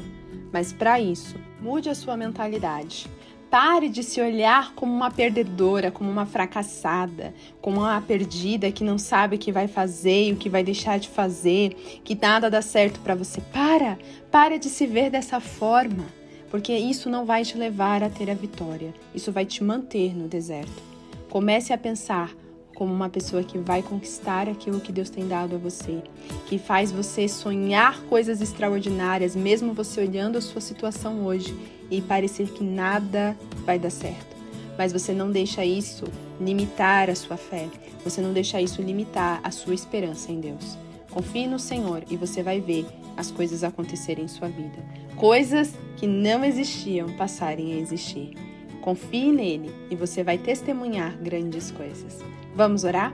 Mas 0.51 0.73
para 0.73 0.99
isso, 0.99 1.37
mude 1.61 1.89
a 1.89 1.95
sua 1.95 2.17
mentalidade. 2.17 3.07
Pare 3.49 3.87
de 3.87 4.03
se 4.03 4.19
olhar 4.19 4.73
como 4.73 4.93
uma 4.93 5.09
perdedora, 5.09 5.91
como 5.91 6.11
uma 6.11 6.25
fracassada, 6.25 7.33
como 7.61 7.77
uma 7.77 8.01
perdida 8.01 8.69
que 8.69 8.83
não 8.83 8.97
sabe 8.97 9.37
o 9.37 9.39
que 9.39 9.49
vai 9.49 9.69
fazer 9.69 10.27
e 10.27 10.33
o 10.33 10.35
que 10.35 10.49
vai 10.49 10.61
deixar 10.61 10.99
de 10.99 11.07
fazer, 11.07 12.01
que 12.03 12.15
nada 12.15 12.49
dá 12.49 12.61
certo 12.61 12.99
para 12.99 13.15
você. 13.15 13.39
Para! 13.39 13.97
Para 14.29 14.59
de 14.59 14.67
se 14.67 14.85
ver 14.85 15.09
dessa 15.09 15.39
forma, 15.39 16.03
porque 16.51 16.73
isso 16.73 17.09
não 17.09 17.25
vai 17.25 17.45
te 17.45 17.57
levar 17.57 18.03
a 18.03 18.09
ter 18.09 18.29
a 18.29 18.33
vitória. 18.33 18.93
Isso 19.15 19.31
vai 19.31 19.45
te 19.45 19.63
manter 19.63 20.13
no 20.13 20.27
deserto. 20.27 20.96
Comece 21.29 21.73
a 21.73 21.77
pensar 21.77 22.33
como 22.77 22.93
uma 22.93 23.09
pessoa 23.09 23.43
que 23.43 23.57
vai 23.57 23.81
conquistar 23.81 24.47
aquilo 24.47 24.79
que 24.79 24.91
Deus 24.91 25.09
tem 25.09 25.27
dado 25.27 25.55
a 25.55 25.57
você, 25.57 26.03
que 26.45 26.59
faz 26.59 26.91
você 26.91 27.27
sonhar 27.27 28.01
coisas 28.03 28.39
extraordinárias, 28.39 29.35
mesmo 29.35 29.73
você 29.73 30.01
olhando 30.01 30.37
a 30.37 30.41
sua 30.41 30.61
situação 30.61 31.25
hoje 31.25 31.57
e 31.89 32.01
parecer 32.01 32.49
que 32.49 32.63
nada 32.63 33.35
vai 33.65 33.79
dar 33.79 33.89
certo. 33.89 34.37
Mas 34.77 34.93
você 34.93 35.11
não 35.11 35.31
deixa 35.31 35.65
isso 35.65 36.05
limitar 36.39 37.09
a 37.09 37.15
sua 37.15 37.35
fé, 37.35 37.67
você 38.03 38.21
não 38.21 38.31
deixa 38.31 38.61
isso 38.61 38.79
limitar 38.79 39.41
a 39.43 39.49
sua 39.49 39.73
esperança 39.73 40.31
em 40.31 40.39
Deus. 40.39 40.77
Confie 41.09 41.47
no 41.47 41.57
Senhor 41.57 42.03
e 42.11 42.15
você 42.15 42.43
vai 42.43 42.61
ver 42.61 42.85
as 43.17 43.31
coisas 43.31 43.63
acontecerem 43.63 44.25
em 44.25 44.27
sua 44.27 44.49
vida. 44.49 44.77
Coisas 45.15 45.73
que 45.95 46.05
não 46.05 46.45
existiam 46.45 47.11
passarem 47.13 47.73
a 47.73 47.77
existir. 47.77 48.46
Confie 48.87 49.33
nele 49.33 49.69
e 49.91 49.97
você 49.97 50.23
vai 50.23 50.37
testemunhar 50.37 51.17
grandes 51.17 51.71
coisas. 51.71 52.23
Vamos 52.55 52.85
orar? 52.85 53.13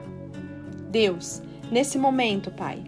Deus, 0.91 1.41
nesse 1.71 1.97
momento, 1.97 2.51
Pai, 2.51 2.83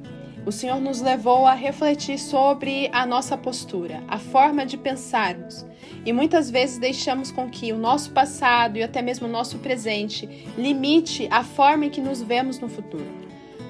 o 0.46 0.52
Senhor 0.52 0.80
nos 0.80 1.02
levou 1.02 1.48
a 1.48 1.56
refletir 1.56 2.20
sobre 2.20 2.88
a 2.94 3.04
nossa 3.04 3.36
postura, 3.36 4.04
a 4.08 4.20
forma 4.20 4.68
de 4.68 4.78
pensarmos. 4.78 5.66
E 6.06 6.14
muitas 6.14 6.52
vezes 6.52 6.78
deixamos 6.78 7.32
com 7.32 7.50
que 7.50 7.74
o 7.74 7.78
nosso 7.80 8.12
passado 8.12 8.78
e 8.78 8.84
até 8.84 9.02
mesmo 9.02 9.28
o 9.28 9.32
nosso 9.32 9.58
presente 9.58 10.28
limite 10.56 11.28
a 11.32 11.44
forma 11.44 11.88
em 11.88 11.90
que 11.90 12.00
nos 12.00 12.22
vemos 12.22 12.60
no 12.60 12.70
futuro. 12.70 13.08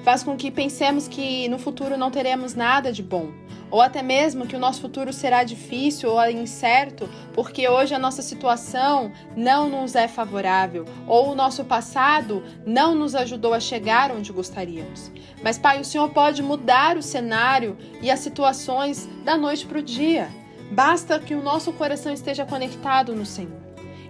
Faz 0.04 0.22
com 0.22 0.36
que 0.36 0.50
pensemos 0.50 1.08
que 1.08 1.48
no 1.48 1.58
futuro 1.58 1.96
não 1.96 2.10
teremos 2.10 2.54
nada 2.54 2.92
de 2.92 3.02
bom, 3.02 3.32
ou 3.70 3.80
até 3.80 4.02
mesmo 4.02 4.46
que 4.46 4.56
o 4.56 4.58
nosso 4.58 4.80
futuro 4.80 5.12
será 5.12 5.44
difícil 5.44 6.10
ou 6.10 6.30
incerto, 6.30 7.08
porque 7.32 7.68
hoje 7.68 7.94
a 7.94 7.98
nossa 7.98 8.22
situação 8.22 9.12
não 9.36 9.68
nos 9.68 9.94
é 9.94 10.08
favorável, 10.08 10.84
ou 11.06 11.32
o 11.32 11.34
nosso 11.34 11.64
passado 11.64 12.42
não 12.64 12.94
nos 12.94 13.14
ajudou 13.14 13.52
a 13.52 13.60
chegar 13.60 14.10
onde 14.10 14.32
gostaríamos. 14.32 15.10
Mas, 15.42 15.58
Pai, 15.58 15.80
o 15.80 15.84
Senhor 15.84 16.08
pode 16.10 16.42
mudar 16.42 16.96
o 16.96 17.02
cenário 17.02 17.76
e 18.00 18.10
as 18.10 18.20
situações 18.20 19.08
da 19.24 19.36
noite 19.36 19.66
para 19.66 19.78
o 19.78 19.82
dia. 19.82 20.28
Basta 20.70 21.18
que 21.18 21.34
o 21.34 21.42
nosso 21.42 21.72
coração 21.72 22.12
esteja 22.12 22.44
conectado 22.44 23.14
no 23.14 23.26
Senhor. 23.26 23.66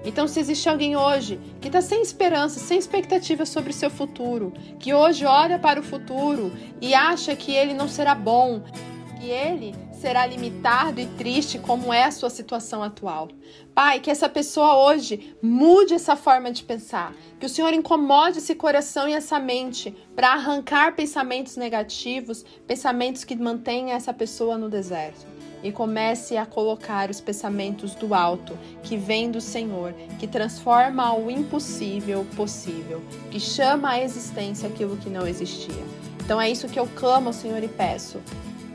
Então, 0.07 0.29
se 0.29 0.38
existe 0.38 0.69
alguém 0.69 0.97
hoje 0.97 1.40
que 1.61 1.66
está 1.66 1.81
sem 1.81 2.01
esperança, 2.01 2.61
sem 2.61 2.79
expectativa 2.79 3.45
sobre 3.45 3.71
o 3.71 3.75
seu 3.75 3.90
futuro, 3.90 4.53
que 4.79 4.95
hoje 4.95 5.27
olha 5.27 5.59
para 5.59 5.81
o 5.81 5.83
futuro 5.83 6.53
e 6.81 6.95
acha 6.95 7.35
que 7.35 7.51
ele 7.51 7.75
não 7.75 7.88
será 7.88 8.14
bom, 8.14 8.62
que 9.27 9.31
ele 9.33 9.75
será 9.91 10.25
limitado 10.25 11.01
e 11.01 11.07
triste 11.07 11.59
como 11.59 11.93
é 11.93 12.05
a 12.05 12.12
sua 12.12 12.31
situação 12.31 12.81
atual. 12.81 13.29
Pai, 13.75 13.99
que 13.99 14.09
essa 14.09 14.29
pessoa 14.29 14.77
hoje 14.85 15.37
mude 15.43 15.95
essa 15.95 16.15
forma 16.15 16.53
de 16.53 16.62
pensar, 16.62 17.12
que 17.41 17.47
o 17.47 17.49
Senhor 17.49 17.73
incomode 17.73 18.39
esse 18.39 18.55
coração 18.55 19.09
e 19.09 19.15
essa 19.15 19.41
mente 19.41 19.93
para 20.15 20.33
arrancar 20.33 20.95
pensamentos 20.95 21.57
negativos, 21.57 22.45
pensamentos 22.69 23.25
que 23.25 23.35
mantenham 23.35 23.97
essa 23.97 24.15
pessoa 24.15 24.57
no 24.57 24.71
deserto. 24.71 25.27
E 25.61 25.73
comece 25.73 26.37
a 26.37 26.47
colocar 26.47 27.11
os 27.11 27.21
pensamentos 27.21 27.97
do 27.97 28.15
alto, 28.15 28.57
que 28.85 28.97
vem 28.97 29.29
do 29.29 29.41
Senhor, 29.41 29.93
que 30.21 30.29
transforma 30.29 31.12
o 31.17 31.29
impossível 31.29 32.25
possível, 32.37 33.03
que 33.33 33.41
chama 33.41 33.91
à 33.91 34.01
existência 34.01 34.69
aquilo 34.69 34.97
que 34.97 35.11
não 35.11 35.27
existia. 35.27 35.83
Então 36.25 36.41
é 36.41 36.49
isso 36.49 36.69
que 36.69 36.79
eu 36.79 36.87
clamo 36.95 37.29
ao 37.29 37.33
Senhor 37.33 37.61
e 37.65 37.69
peço. 37.69 38.21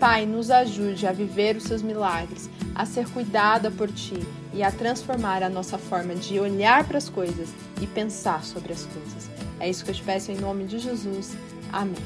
Pai, 0.01 0.25
nos 0.25 0.49
ajude 0.49 1.05
a 1.05 1.11
viver 1.11 1.55
os 1.55 1.65
seus 1.65 1.83
milagres, 1.83 2.49
a 2.73 2.87
ser 2.87 3.07
cuidada 3.09 3.69
por 3.69 3.87
ti 3.91 4.19
e 4.51 4.63
a 4.63 4.71
transformar 4.71 5.43
a 5.43 5.49
nossa 5.49 5.77
forma 5.77 6.15
de 6.15 6.39
olhar 6.39 6.83
para 6.87 6.97
as 6.97 7.07
coisas 7.07 7.49
e 7.79 7.85
pensar 7.85 8.43
sobre 8.43 8.73
as 8.73 8.83
coisas. 8.87 9.29
É 9.59 9.69
isso 9.69 9.85
que 9.85 9.91
eu 9.91 9.95
te 9.95 10.01
peço 10.01 10.31
em 10.31 10.37
nome 10.37 10.63
de 10.63 10.79
Jesus. 10.79 11.37
Amém. 11.71 12.01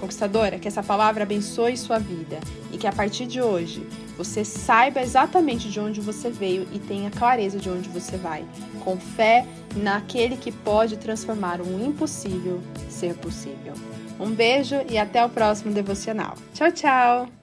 Conquistadora, 0.00 0.58
que 0.58 0.66
essa 0.66 0.82
palavra 0.82 1.22
abençoe 1.22 1.76
sua 1.76 2.00
vida 2.00 2.40
e 2.72 2.78
que 2.78 2.86
a 2.88 2.92
partir 2.92 3.26
de 3.26 3.40
hoje 3.40 3.86
você 4.18 4.44
saiba 4.44 5.00
exatamente 5.00 5.70
de 5.70 5.78
onde 5.78 6.00
você 6.00 6.28
veio 6.28 6.66
e 6.72 6.80
tenha 6.80 7.12
clareza 7.12 7.60
de 7.60 7.70
onde 7.70 7.88
você 7.88 8.16
vai, 8.16 8.44
com 8.82 8.98
fé 8.98 9.46
naquele 9.76 10.36
que 10.36 10.50
pode 10.50 10.96
transformar 10.96 11.60
um 11.60 11.86
impossível 11.86 12.60
ser 12.90 13.14
possível. 13.14 13.74
Um 14.18 14.32
beijo 14.32 14.74
e 14.90 14.98
até 14.98 15.24
o 15.24 15.28
próximo 15.28 15.72
devocional. 15.72 16.34
Tchau, 16.52 16.72
tchau! 16.72 17.35